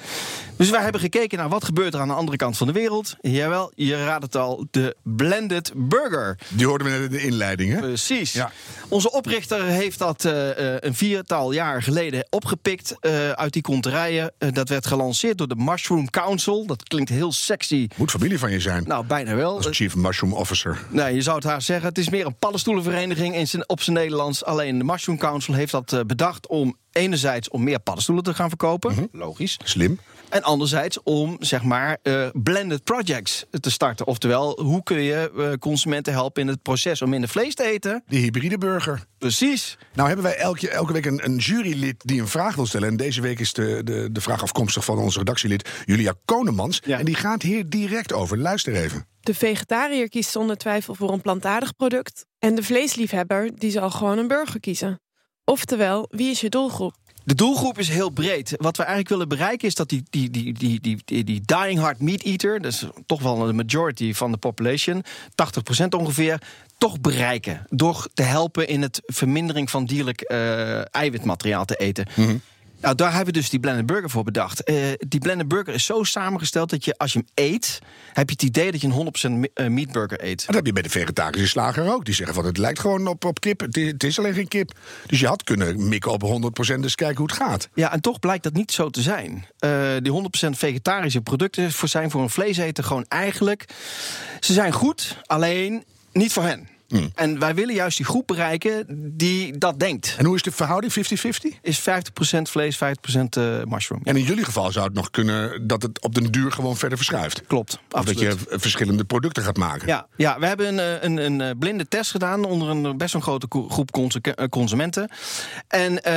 Dus 0.56 0.70
wij 0.70 0.82
hebben 0.82 1.00
gekeken 1.00 1.38
naar 1.38 1.48
wat 1.48 1.64
gebeurt 1.64 1.94
er 1.94 2.00
aan 2.00 2.08
de 2.08 2.14
andere 2.14 2.36
kant 2.36 2.56
van 2.56 2.66
de 2.66 2.72
wereld. 2.72 3.16
Jawel, 3.20 3.72
je 3.74 4.04
raadt 4.04 4.24
het 4.24 4.36
al, 4.36 4.66
de 4.70 4.96
blended 5.02 5.72
burger. 5.74 6.38
Die 6.48 6.66
hoorden 6.66 6.86
we 6.86 6.92
net 6.92 7.02
in 7.02 7.10
de 7.10 7.22
inleiding, 7.22 7.72
hè? 7.72 7.80
Precies. 7.80 8.32
Ja. 8.32 8.52
Onze 8.88 9.12
oprichter 9.12 9.62
heeft 9.62 9.98
dat 9.98 10.24
eh, 10.24 10.74
eh, 10.74 10.76
een 10.80 10.94
viertal 10.94 11.52
jaar 11.52 11.82
geleden 11.82 12.26
opgepikt 12.46 12.96
eh, 13.00 13.30
uit 13.30 13.52
die 13.52 13.62
konterijen. 13.62 14.32
Eh, 14.38 14.52
dat 14.52 14.68
werd 14.68 14.86
gelanceerd 14.86 15.38
door 15.38 15.48
de 15.48 15.56
Mushroom 15.56 16.10
Council. 16.10 16.66
Dat 16.66 16.82
klinkt 16.82 17.10
heel 17.10 17.32
sexy. 17.32 17.88
Moet 17.96 18.10
familie 18.10 18.38
van 18.38 18.50
je 18.50 18.60
zijn. 18.60 18.84
Nou, 18.86 19.06
bijna 19.06 19.34
wel. 19.34 19.56
Als 19.56 19.68
Chief 19.70 19.96
Mushroom 19.96 20.32
Officer. 20.32 20.78
Nee, 20.90 21.14
je 21.14 21.22
zou 21.22 21.36
het 21.36 21.44
haar 21.44 21.62
zeggen. 21.62 21.88
Het 21.88 21.98
is 21.98 22.08
meer 22.08 22.26
een 22.26 22.38
paddenstoelenvereniging 22.38 23.34
in 23.34 23.48
zijn, 23.48 23.68
op 23.68 23.80
zijn 23.80 23.96
Nederlands. 23.96 24.44
Alleen 24.44 24.78
de 24.78 24.84
Mushroom 24.84 25.18
Council 25.18 25.54
heeft 25.54 25.72
dat 25.72 25.92
eh, 25.92 26.00
bedacht 26.00 26.48
om 26.48 26.76
enerzijds 26.96 27.48
om 27.48 27.64
meer 27.64 27.80
paddenstoelen 27.80 28.24
te 28.24 28.34
gaan 28.34 28.48
verkopen. 28.48 29.08
Logisch. 29.12 29.58
Slim. 29.64 29.98
En 30.28 30.42
anderzijds 30.42 31.02
om, 31.02 31.36
zeg 31.40 31.62
maar, 31.62 31.98
eh, 32.02 32.28
blended 32.32 32.84
projects 32.84 33.44
te 33.60 33.70
starten. 33.70 34.06
Oftewel, 34.06 34.60
hoe 34.62 34.82
kun 34.82 35.02
je 35.02 35.32
eh, 35.36 35.52
consumenten 35.58 36.12
helpen 36.12 36.42
in 36.42 36.48
het 36.48 36.62
proces 36.62 37.02
om 37.02 37.08
minder 37.08 37.28
vlees 37.28 37.54
te 37.54 37.64
eten? 37.64 38.02
Die 38.06 38.20
hybride 38.20 38.58
burger. 38.58 39.04
Precies. 39.18 39.78
Nou 39.94 40.06
hebben 40.06 40.26
wij 40.26 40.36
elke, 40.36 40.70
elke 40.70 40.92
week 40.92 41.06
een, 41.06 41.24
een 41.24 41.36
jurylid 41.36 42.02
die 42.04 42.20
een 42.20 42.28
vraag 42.28 42.54
wil 42.54 42.66
stellen. 42.66 42.88
En 42.88 42.96
deze 42.96 43.20
week 43.20 43.40
is 43.40 43.52
de, 43.52 43.80
de, 43.84 44.08
de 44.12 44.20
vraag 44.20 44.42
afkomstig 44.42 44.84
van 44.84 44.98
onze 44.98 45.18
redactielid 45.18 45.68
Julia 45.84 46.14
Konemans. 46.24 46.82
Ja. 46.84 46.98
En 46.98 47.04
die 47.04 47.14
gaat 47.14 47.42
hier 47.42 47.68
direct 47.68 48.12
over. 48.12 48.38
Luister 48.38 48.74
even. 48.74 49.06
De 49.20 49.34
vegetariër 49.34 50.08
kiest 50.08 50.30
zonder 50.30 50.56
twijfel 50.56 50.94
voor 50.94 51.12
een 51.12 51.20
plantaardig 51.20 51.76
product. 51.76 52.26
En 52.38 52.54
de 52.54 52.62
vleesliefhebber 52.62 53.50
die 53.58 53.70
zal 53.70 53.90
gewoon 53.90 54.18
een 54.18 54.28
burger 54.28 54.60
kiezen. 54.60 55.00
Oftewel, 55.48 56.06
wie 56.10 56.30
is 56.30 56.40
je 56.40 56.48
doelgroep? 56.48 56.94
De 57.24 57.34
doelgroep 57.34 57.78
is 57.78 57.88
heel 57.88 58.10
breed. 58.10 58.54
Wat 58.56 58.76
we 58.76 58.82
eigenlijk 58.82 59.08
willen 59.08 59.28
bereiken 59.28 59.68
is 59.68 59.74
dat 59.74 59.88
die, 59.88 60.04
die, 60.10 60.30
die, 60.30 60.52
die, 60.52 60.80
die, 60.80 60.98
die, 61.04 61.24
die 61.24 61.42
dying 61.44 61.78
hard 61.78 62.00
meat 62.00 62.22
eater, 62.22 62.60
dat 62.60 62.72
is 62.72 62.84
toch 63.06 63.22
wel 63.22 63.46
de 63.46 63.52
majority 63.52 64.14
van 64.14 64.30
de 64.30 64.36
population, 64.36 65.04
80% 65.04 65.86
ongeveer, 65.96 66.40
toch 66.78 67.00
bereiken. 67.00 67.66
Door 67.70 68.08
te 68.14 68.22
helpen 68.22 68.68
in 68.68 68.82
het 68.82 69.02
vermindering 69.06 69.70
van 69.70 69.84
dierlijk 69.84 70.20
eh, 70.20 70.94
eiwitmateriaal 70.94 71.64
te 71.64 71.76
eten. 71.76 72.06
Nou, 72.80 72.94
daar 72.94 73.08
hebben 73.14 73.34
we 73.34 73.40
dus 73.40 73.50
die 73.50 73.60
blended 73.60 73.86
burger 73.86 74.10
voor 74.10 74.24
bedacht. 74.24 74.64
Eh, 74.64 74.76
die 75.08 75.20
blended 75.20 75.48
burger 75.48 75.74
is 75.74 75.84
zo 75.84 76.02
samengesteld 76.02 76.70
dat 76.70 76.84
je 76.84 76.98
als 76.98 77.12
je 77.12 77.18
hem 77.18 77.28
eet, 77.46 77.78
heb 78.12 78.28
je 78.28 78.32
het 78.32 78.42
idee 78.42 78.70
dat 78.72 78.80
je 78.80 78.86
een 78.86 78.92
100% 78.92 79.32
me- 79.36 79.50
eh, 79.54 79.66
meatburger 79.66 80.24
eet. 80.24 80.46
Dat 80.46 80.54
heb 80.54 80.66
je 80.66 80.72
bij 80.72 80.82
de 80.82 80.88
vegetarische 80.88 81.48
slager 81.48 81.92
ook. 81.92 82.04
Die 82.04 82.14
zeggen 82.14 82.34
van 82.34 82.44
het 82.44 82.58
lijkt 82.58 82.78
gewoon 82.78 83.06
op, 83.06 83.24
op 83.24 83.40
kip. 83.40 83.60
Het 83.60 83.76
is, 83.76 83.86
het 83.86 84.04
is 84.04 84.18
alleen 84.18 84.34
geen 84.34 84.48
kip. 84.48 84.72
Dus 85.06 85.20
je 85.20 85.26
had 85.26 85.44
kunnen 85.44 85.88
mikken 85.88 86.12
op 86.12 86.22
100% 86.22 86.82
dus 86.82 86.94
kijken 86.94 87.16
hoe 87.16 87.26
het 87.26 87.36
gaat. 87.36 87.68
Ja, 87.74 87.92
en 87.92 88.00
toch 88.00 88.18
blijkt 88.18 88.42
dat 88.42 88.52
niet 88.52 88.72
zo 88.72 88.90
te 88.90 89.02
zijn. 89.02 89.46
Eh, 89.58 89.90
die 90.02 90.12
100% 90.12 90.58
vegetarische 90.58 91.20
producten 91.20 91.72
voor 91.72 91.88
zijn 91.88 92.10
voor 92.10 92.22
een 92.22 92.30
vleeseter 92.30 92.84
gewoon 92.84 93.04
eigenlijk... 93.08 93.64
ze 94.40 94.52
zijn 94.52 94.72
goed, 94.72 95.16
alleen 95.26 95.84
niet 96.12 96.32
voor 96.32 96.42
hen. 96.42 96.68
En 97.14 97.38
wij 97.38 97.54
willen 97.54 97.74
juist 97.74 97.96
die 97.96 98.06
groep 98.06 98.26
bereiken 98.26 98.84
die 99.16 99.58
dat 99.58 99.78
denkt. 99.78 100.14
En 100.18 100.24
hoe 100.24 100.34
is 100.34 100.42
de 100.42 100.52
verhouding 100.52 100.92
50-50? 100.92 101.60
Is 101.62 101.80
50% 101.80 101.82
vlees, 102.42 102.76
50% 102.76 102.78
eh, 102.78 103.62
mushroom. 103.64 104.00
En 104.04 104.16
in 104.16 104.22
jullie 104.22 104.44
geval 104.44 104.72
zou 104.72 104.84
het 104.84 104.94
nog 104.94 105.10
kunnen 105.10 105.66
dat 105.66 105.82
het 105.82 106.02
op 106.02 106.14
den 106.14 106.32
duur 106.32 106.52
gewoon 106.52 106.76
verder 106.76 106.98
verschuift. 106.98 107.46
Klopt, 107.46 107.78
Of 107.90 108.04
dat 108.04 108.18
je 108.18 108.36
verschillende 108.48 109.04
producten 109.04 109.42
gaat 109.42 109.56
maken. 109.56 109.88
Ja, 109.88 110.06
ja, 110.16 110.38
we 110.38 110.46
hebben 110.46 110.68
een, 110.68 110.78
eh, 110.78 111.02
een, 111.02 111.16
een 111.16 111.40
eh, 111.40 111.50
blinde 111.58 111.88
test 111.88 112.10
gedaan 112.10 112.44
onder 112.44 112.68
een 112.68 112.96
best 112.96 113.12
wel 113.12 113.22
grote 113.22 113.46
groep 113.68 113.90
consumenten. 114.50 115.10
En 115.68 116.10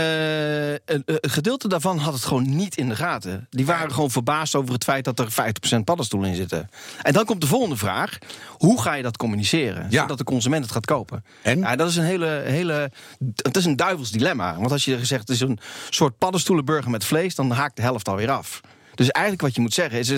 een, 0.85 1.03
een 1.05 1.29
gedeelte 1.29 1.67
daarvan 1.67 1.97
had 1.97 2.13
het 2.13 2.25
gewoon 2.25 2.55
niet 2.55 2.77
in 2.77 2.89
de 2.89 2.95
gaten. 2.95 3.47
Die 3.49 3.65
waren 3.65 3.91
gewoon 3.91 4.11
verbaasd 4.11 4.55
over 4.55 4.73
het 4.73 4.83
feit 4.83 5.05
dat 5.05 5.19
er 5.19 5.31
50% 5.77 5.83
paddenstoelen 5.83 6.29
in 6.29 6.35
zitten. 6.35 6.69
En 7.01 7.13
dan 7.13 7.25
komt 7.25 7.41
de 7.41 7.47
volgende 7.47 7.77
vraag: 7.77 8.17
hoe 8.57 8.81
ga 8.81 8.93
je 8.93 9.03
dat 9.03 9.17
communiceren? 9.17 9.87
Ja. 9.89 10.01
Zodat 10.01 10.17
de 10.17 10.23
consument 10.23 10.58
het 10.61 10.71
gaat 10.71 10.85
kopen. 10.85 11.23
En? 11.41 11.59
Ja, 11.59 11.75
dat 11.75 11.89
is 11.89 11.95
een 11.95 12.03
hele, 12.03 12.41
hele. 12.45 12.91
Het 13.35 13.57
is 13.57 13.65
een 13.65 13.75
duivels 13.75 14.11
dilemma. 14.11 14.55
Want 14.57 14.71
als 14.71 14.85
je 14.85 15.05
zegt 15.05 15.21
het 15.21 15.29
is 15.29 15.41
een 15.41 15.59
soort 15.89 16.17
paddenstoelenburger 16.17 16.91
met 16.91 17.05
vlees, 17.05 17.35
dan 17.35 17.51
haakt 17.51 17.75
de 17.75 17.81
helft 17.81 18.07
alweer 18.07 18.31
af. 18.31 18.61
Dus 18.95 19.09
eigenlijk 19.09 19.45
wat 19.45 19.55
je 19.55 19.61
moet 19.61 19.73
zeggen 19.73 19.99
is, 19.99 20.13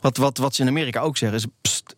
wat, 0.00 0.16
wat, 0.16 0.38
wat 0.38 0.54
ze 0.54 0.62
in 0.62 0.68
Amerika 0.68 1.00
ook 1.00 1.16
zeggen, 1.16 1.38
is 1.38 1.46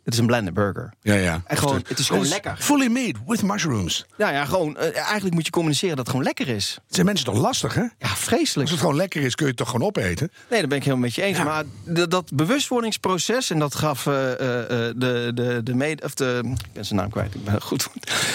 het 0.07 0.15
is 0.15 0.21
een 0.21 0.27
blended 0.27 0.55
burger. 0.55 0.93
Ja, 1.03 1.15
ja. 1.15 1.43
En 1.47 1.57
gewoon, 1.57 1.83
het 1.89 1.99
is 1.99 2.07
gewoon 2.07 2.27
lekker. 2.27 2.57
Fully 2.59 2.87
made 2.87 3.15
with 3.27 3.43
mushrooms. 3.43 4.07
Ja, 4.19 4.31
ja, 4.31 4.45
gewoon, 4.45 4.77
eh, 4.77 4.97
eigenlijk 5.03 5.35
moet 5.35 5.45
je 5.45 5.51
communiceren 5.51 5.97
dat 5.97 5.99
het 6.07 6.09
gewoon 6.09 6.25
lekker 6.25 6.49
is. 6.49 6.79
Het 6.87 6.95
zijn 6.95 7.07
mensen 7.07 7.25
toch 7.25 7.37
lastig, 7.39 7.75
hè? 7.75 7.81
Ja, 7.81 8.09
vreselijk. 8.09 8.61
Als 8.61 8.71
het 8.71 8.81
gewoon 8.81 8.97
lekker 8.97 9.23
is, 9.23 9.35
kun 9.35 9.45
je 9.45 9.51
het 9.51 9.61
toch 9.61 9.71
gewoon 9.71 9.87
opeten? 9.87 10.31
Nee, 10.51 10.59
daar 10.61 10.69
ben 10.69 10.79
ik 10.79 10.85
helemaal 10.85 11.05
met 11.05 11.15
je 11.15 11.23
eens. 11.23 11.39
Maar 11.43 11.65
d- 11.95 12.11
dat 12.11 12.31
bewustwordingsproces, 12.35 13.51
en 13.51 13.59
dat 13.59 13.75
gaf 13.75 14.07
eh, 14.07 14.33
eh, 14.33 14.61
eh, 14.89 14.95
de, 14.97 15.31
de, 15.35 15.61
de 15.65 15.75
mede... 15.75 16.03
Of 16.05 16.15
de, 16.15 16.41
ik 16.45 16.73
ben 16.73 16.85
zijn 16.85 16.99
naam 17.01 17.11
kwijt, 17.11 17.35
ik 17.35 17.45
ben 17.45 17.63
goed. 17.63 17.89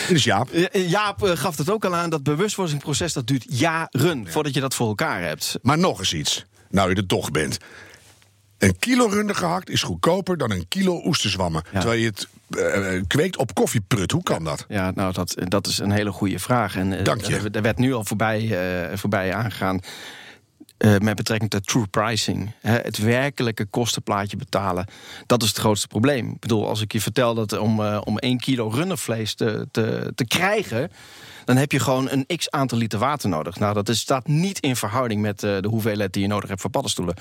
Dit 0.08 0.18
is 0.18 0.24
Jaap. 0.24 0.50
Jaap 0.72 1.22
gaf 1.24 1.58
het 1.58 1.70
ook 1.70 1.86
al 1.86 1.96
aan, 1.96 2.10
dat 2.10 2.24
bewustwordingsproces 2.24 3.14
dat 3.14 3.28
duurt 3.28 3.46
jaren... 3.48 4.28
voordat 4.32 4.54
je 4.54 4.60
dat 4.60 4.76
voor 4.76 4.88
elkaar 4.88 5.22
hebt. 5.22 5.58
Maar 5.62 5.78
nog 5.78 6.00
eens 6.00 6.14
iets. 6.14 6.46
Nou 6.70 6.90
je 6.90 6.96
er 6.96 7.06
toch 7.06 7.32
bent. 7.32 7.58
Een 8.62 8.80
kilo 8.80 9.06
runder 9.06 9.36
gehakt 9.36 9.70
is 9.70 9.84
goedkoper 9.84 10.38
dan 10.38 10.52
een 10.52 10.68
kilo 10.68 11.02
oesterzwammen. 11.06 11.64
Terwijl 11.72 12.00
je 12.00 12.06
het 12.06 12.28
eh, 12.50 13.02
kweekt 13.08 13.38
op 13.38 13.54
koffieprut. 13.54 14.12
Hoe 14.12 14.24
kan 14.24 14.44
dat? 14.44 14.66
Ja, 14.68 14.92
nou, 14.96 15.14
dat, 15.14 15.36
dat 15.38 15.68
is 15.68 15.78
een 15.78 15.92
hele 15.92 16.12
goede 16.12 16.40
vraag. 16.40 16.76
En, 16.76 16.98
eh, 16.98 17.04
Dank 17.04 17.22
je. 17.22 17.36
Er, 17.36 17.52
er 17.52 17.62
werd 17.62 17.78
nu 17.78 17.94
al 17.94 18.04
voorbij, 18.04 18.58
voorbij 18.94 19.34
aangegaan. 19.34 19.80
met 20.78 21.16
betrekking 21.16 21.50
tot 21.50 21.68
true 21.68 21.88
pricing. 21.88 22.52
Hè, 22.62 22.78
het 22.78 22.98
werkelijke 22.98 23.66
kostenplaatje 23.66 24.38
betalen. 24.38 24.86
Dat 25.26 25.42
is 25.42 25.50
het 25.50 25.58
grootste 25.58 25.88
probleem. 25.88 26.32
Ik 26.32 26.40
bedoel, 26.40 26.68
als 26.68 26.82
ik 26.82 26.92
je 26.92 27.02
vertel 27.02 27.34
dat 27.34 27.58
om, 27.58 27.84
eh, 27.84 28.02
om 28.04 28.18
1 28.18 28.40
kilo 28.40 28.68
rundervlees 28.68 29.34
te, 29.34 29.68
te, 29.72 30.12
te 30.16 30.26
krijgen. 30.26 30.92
Dan 31.46 31.58
heb 31.58 31.72
je 31.72 31.80
gewoon 31.80 32.10
een 32.10 32.26
x 32.38 32.50
aantal 32.50 32.78
liter 32.78 33.00
water 33.00 33.30
nodig. 33.30 33.60
Nou, 33.60 33.74
dat 33.74 33.90
is, 33.90 34.00
staat 34.00 34.28
niet 34.28 34.60
in 34.60 34.76
verhouding 34.76 35.22
met 35.22 35.44
eh, 35.44 35.58
de 35.60 35.68
hoeveelheid 35.68 36.14
die 36.14 36.22
je 36.22 36.28
nodig 36.28 36.50
hebt 36.50 36.62
voor 36.62 36.70
paddenstoelen. 36.70 37.16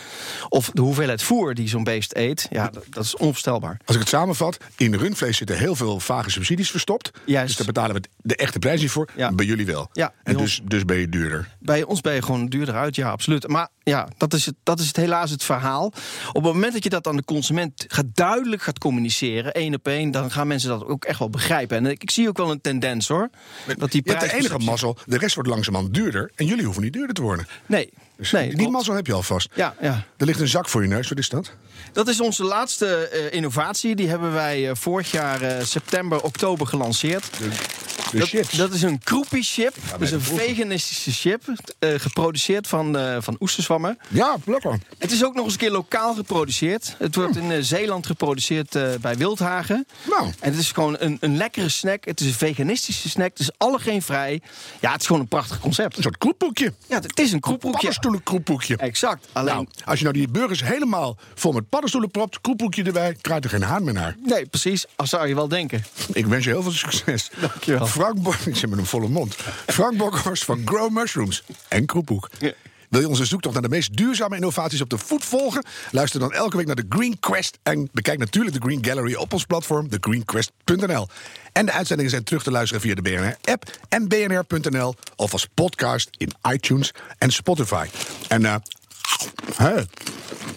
Of 0.49 0.71
de 0.73 0.83
hoeveelheid 0.83 1.23
voer 1.23 1.55
die 1.55 1.69
zo'n 1.69 1.85
beest 1.85 2.17
eet. 2.17 2.47
Ja, 2.51 2.69
dat, 2.69 2.85
dat 2.91 3.05
is 3.05 3.17
onvoorstelbaar. 3.17 3.81
Als 3.85 3.97
ik 3.97 4.03
het 4.03 4.11
samenvat, 4.11 4.57
in 4.77 4.95
rundvlees 4.95 5.37
zitten 5.37 5.59
heel 5.59 5.75
veel 5.75 6.01
vage 6.01 6.31
subsidies 6.31 6.71
verstopt. 6.71 7.11
Juist. 7.25 7.47
Dus 7.47 7.57
daar 7.57 7.67
betalen 7.67 7.95
we 7.95 8.09
de 8.17 8.37
echte 8.37 8.59
prijs 8.59 8.81
niet 8.81 8.91
voor. 8.91 9.09
Ja. 9.17 9.33
Bij 9.33 9.47
jullie 9.47 9.67
wel. 9.67 9.89
Ja, 9.93 10.13
en 10.23 10.37
dus, 10.37 10.61
dus 10.65 10.85
ben 10.85 10.97
je 10.97 11.09
duurder. 11.09 11.49
Bij 11.59 11.83
ons 11.83 12.01
ben 12.01 12.15
je 12.15 12.23
gewoon 12.23 12.47
duurder 12.47 12.75
uit, 12.75 12.97
ja, 12.97 13.11
absoluut. 13.11 13.49
Maar 13.49 13.69
ja, 13.91 14.09
dat 14.17 14.33
is, 14.33 14.47
het, 14.47 14.55
dat 14.63 14.81
is 14.81 14.87
het 14.87 14.97
helaas 14.97 15.31
het 15.31 15.45
verhaal. 15.45 15.87
Op 16.33 16.45
het 16.45 16.53
moment 16.53 16.73
dat 16.73 16.83
je 16.83 16.89
dat 16.89 17.07
aan 17.07 17.17
de 17.17 17.25
consument 17.25 17.85
gaat 17.89 18.07
duidelijk 18.15 18.63
gaat 18.63 18.79
communiceren, 18.79 19.53
één 19.53 19.75
op 19.75 19.87
één, 19.89 20.11
dan 20.11 20.31
gaan 20.31 20.47
mensen 20.47 20.69
dat 20.69 20.87
ook 20.87 21.05
echt 21.05 21.19
wel 21.19 21.31
begrijpen. 21.31 21.77
En 21.77 21.87
ik, 21.87 22.03
ik 22.03 22.11
zie 22.11 22.29
ook 22.29 22.37
wel 22.37 22.51
een 22.51 22.61
tendens 22.61 23.09
hoor. 23.09 23.31
Dat 23.79 23.91
die 23.91 24.03
Je 24.05 24.11
hebt 24.11 24.31
de 24.31 24.37
enige 24.37 24.59
mazzel, 24.59 24.97
de 25.07 25.19
rest 25.19 25.35
wordt 25.35 25.51
langzamerhand 25.51 25.95
duurder. 25.95 26.31
En 26.35 26.47
jullie 26.47 26.65
hoeven 26.65 26.83
niet 26.83 26.93
duurder 26.93 27.15
te 27.15 27.23
worden. 27.23 27.47
Nee. 27.67 27.93
Dus 28.21 28.31
nee 28.31 28.49
die 28.49 28.57
klopt. 28.57 28.73
mazzel 28.73 28.95
heb 28.95 29.07
je 29.07 29.13
alvast. 29.13 29.49
Ja, 29.55 29.75
ja. 29.81 30.05
Er 30.17 30.27
ligt 30.27 30.41
een 30.41 30.49
zak 30.49 30.69
voor 30.69 30.83
je 30.83 30.89
neus, 30.89 31.09
wat 31.09 31.19
is 31.19 31.29
dat? 31.29 31.53
Dat 31.93 32.09
is 32.09 32.21
onze 32.21 32.45
laatste 32.45 32.87
eh, 33.09 33.33
innovatie. 33.37 33.95
Die 33.97 34.09
hebben 34.09 34.33
wij 34.33 34.69
eh, 34.69 34.75
vorig 34.77 35.11
jaar 35.11 35.43
eh, 35.43 35.65
september, 35.65 36.23
oktober 36.23 36.67
gelanceerd. 36.67 37.31
De 37.39 38.19
dat, 38.19 38.29
chips. 38.29 38.51
dat 38.57 38.73
is 38.73 38.83
een 38.83 38.99
kroepie 39.05 39.43
chip. 39.43 39.75
Dat 39.91 40.01
is 40.01 40.09
de 40.11 40.15
een 40.15 40.21
veganistische 40.23 41.11
chip. 41.13 41.43
eh, 41.79 41.95
geproduceerd 41.97 42.67
van, 42.67 42.97
eh 42.99 43.17
van 43.21 43.37
oesterzwammen. 43.41 43.99
Ja, 44.09 44.37
lekker. 44.45 44.79
Het 44.99 45.13
is 45.13 45.25
ook 45.25 45.35
nog 45.35 45.45
eens 45.45 45.53
een 45.53 45.59
keer 45.59 45.71
lokaal 45.71 46.15
geproduceerd. 46.15 46.95
Het 46.99 47.15
wordt 47.15 47.37
in 47.37 47.65
Zeeland 47.65 48.07
geproduceerd 48.07 48.75
eh, 48.75 48.89
bij 49.01 49.17
Wildhagen. 49.17 49.87
Nou. 50.09 50.25
En 50.41 50.51
het 50.51 50.61
is 50.61 50.73
gewoon 50.73 50.97
een, 50.99 51.17
een 51.21 51.37
lekkere 51.37 51.69
snack. 51.69 52.05
Het 52.05 52.21
is 52.21 52.27
een 52.27 52.33
veganistische 52.33 53.09
snack. 53.09 53.29
Het 53.31 53.39
is 53.39 53.51
allergeenvrij. 53.57 54.41
Ja, 54.81 54.93
het 54.93 55.01
is 55.01 55.07
gewoon 55.07 55.23
een 55.23 55.29
prachtig 55.29 55.61
concept. 55.61 55.97
Een 55.97 56.03
soort 56.03 56.19
kroephoekje. 56.19 56.73
Ja, 56.87 57.01
het 57.01 57.19
is 57.21 57.33
een 57.33 57.41
kroephoekje. 57.41 57.93
Paddenstoelen. 58.19 58.77
Exact. 58.77 59.29
Alleen, 59.33 59.55
Nou, 59.55 59.67
als 59.85 59.99
je 59.99 60.05
nou 60.05 60.17
die 60.17 60.29
burgers 60.29 60.63
helemaal 60.65 61.17
vol 61.35 61.53
met 61.53 61.69
paddenstoelen 61.69 62.11
propt, 62.11 62.41
kroephoekje 62.41 62.83
erbij, 62.83 63.17
krijgt 63.21 63.45
er 63.45 63.51
geen 63.51 63.63
haan 63.63 63.85
meer 63.85 63.95
naar. 63.95 64.17
nee, 64.25 64.47
precies. 64.47 64.87
Als 64.97 65.09
zou 65.11 65.29
je 65.29 65.35
wel 65.35 65.49
denken. 65.49 65.85
Ik 66.13 66.27
wens 66.27 66.45
je 66.45 66.51
heel 66.51 66.63
veel 66.63 66.73
succes. 66.73 67.31
Dankjewel. 67.41 67.87
Frank 67.87 68.23
Bo 68.23 68.31
ik 68.47 68.57
zit 68.57 68.71
met 68.71 68.79
een 68.79 68.87
volle 68.87 69.09
mond. 69.09 69.35
Frank 69.67 69.97
Bokhorst 69.97 70.45
van 70.45 70.63
Grow 70.65 70.91
Mushrooms 70.91 71.43
en 71.69 71.87
Kroephoek. 71.87 72.29
Ja. 72.39 72.53
Wil 72.91 73.01
je 73.01 73.09
onze 73.09 73.25
zoektocht 73.25 73.55
naar 73.55 73.63
de 73.63 73.69
meest 73.69 73.97
duurzame 73.97 74.35
innovaties 74.35 74.81
op 74.81 74.91
de 74.91 74.99
voet 74.99 75.25
volgen? 75.25 75.65
Luister 75.91 76.21
dan 76.21 76.33
elke 76.33 76.57
week 76.57 76.67
naar 76.67 76.77
de 76.77 76.87
Green 76.89 77.19
Quest 77.21 77.59
en 77.63 77.89
bekijk 77.93 78.19
natuurlijk 78.19 78.55
de 78.55 78.61
Green 78.63 78.85
Gallery 78.85 79.15
op 79.15 79.33
ons 79.33 79.45
platform, 79.45 79.89
thegreenquest.nl. 79.89 81.09
En 81.53 81.67
de 81.67 81.73
uitzendingen 81.73 82.11
zijn 82.11 82.25
terug 82.25 82.43
te 82.43 82.51
luisteren 82.51 82.83
via 82.83 82.95
de 82.95 83.03
BNR-app 83.03 83.79
en 83.89 84.09
bnr.nl 84.09 84.95
of 85.17 85.33
als 85.33 85.47
podcast 85.55 86.09
in 86.17 86.33
iTunes 86.53 86.93
en 87.19 87.31
Spotify. 87.33 87.87
En 88.29 88.45
eh, 88.45 88.55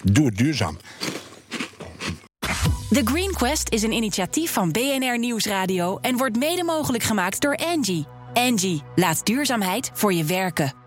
doe 0.04 0.26
het 0.26 0.38
duurzaam. 0.38 0.78
The 2.90 3.02
Green 3.04 3.34
Quest 3.34 3.70
is 3.70 3.84
een 3.84 3.92
initiatief 3.92 4.52
van 4.52 4.72
BNR 4.72 5.20
Nieuwsradio 5.20 5.98
en 6.02 6.18
wordt 6.18 6.38
mede 6.38 6.64
mogelijk 6.64 7.04
gemaakt 7.04 7.42
door 7.42 7.56
Angie. 7.56 8.06
Angie, 8.34 8.82
laat 8.96 9.26
duurzaamheid 9.26 9.92
voor 9.94 10.14
je 10.14 10.24
werken. 10.24 10.83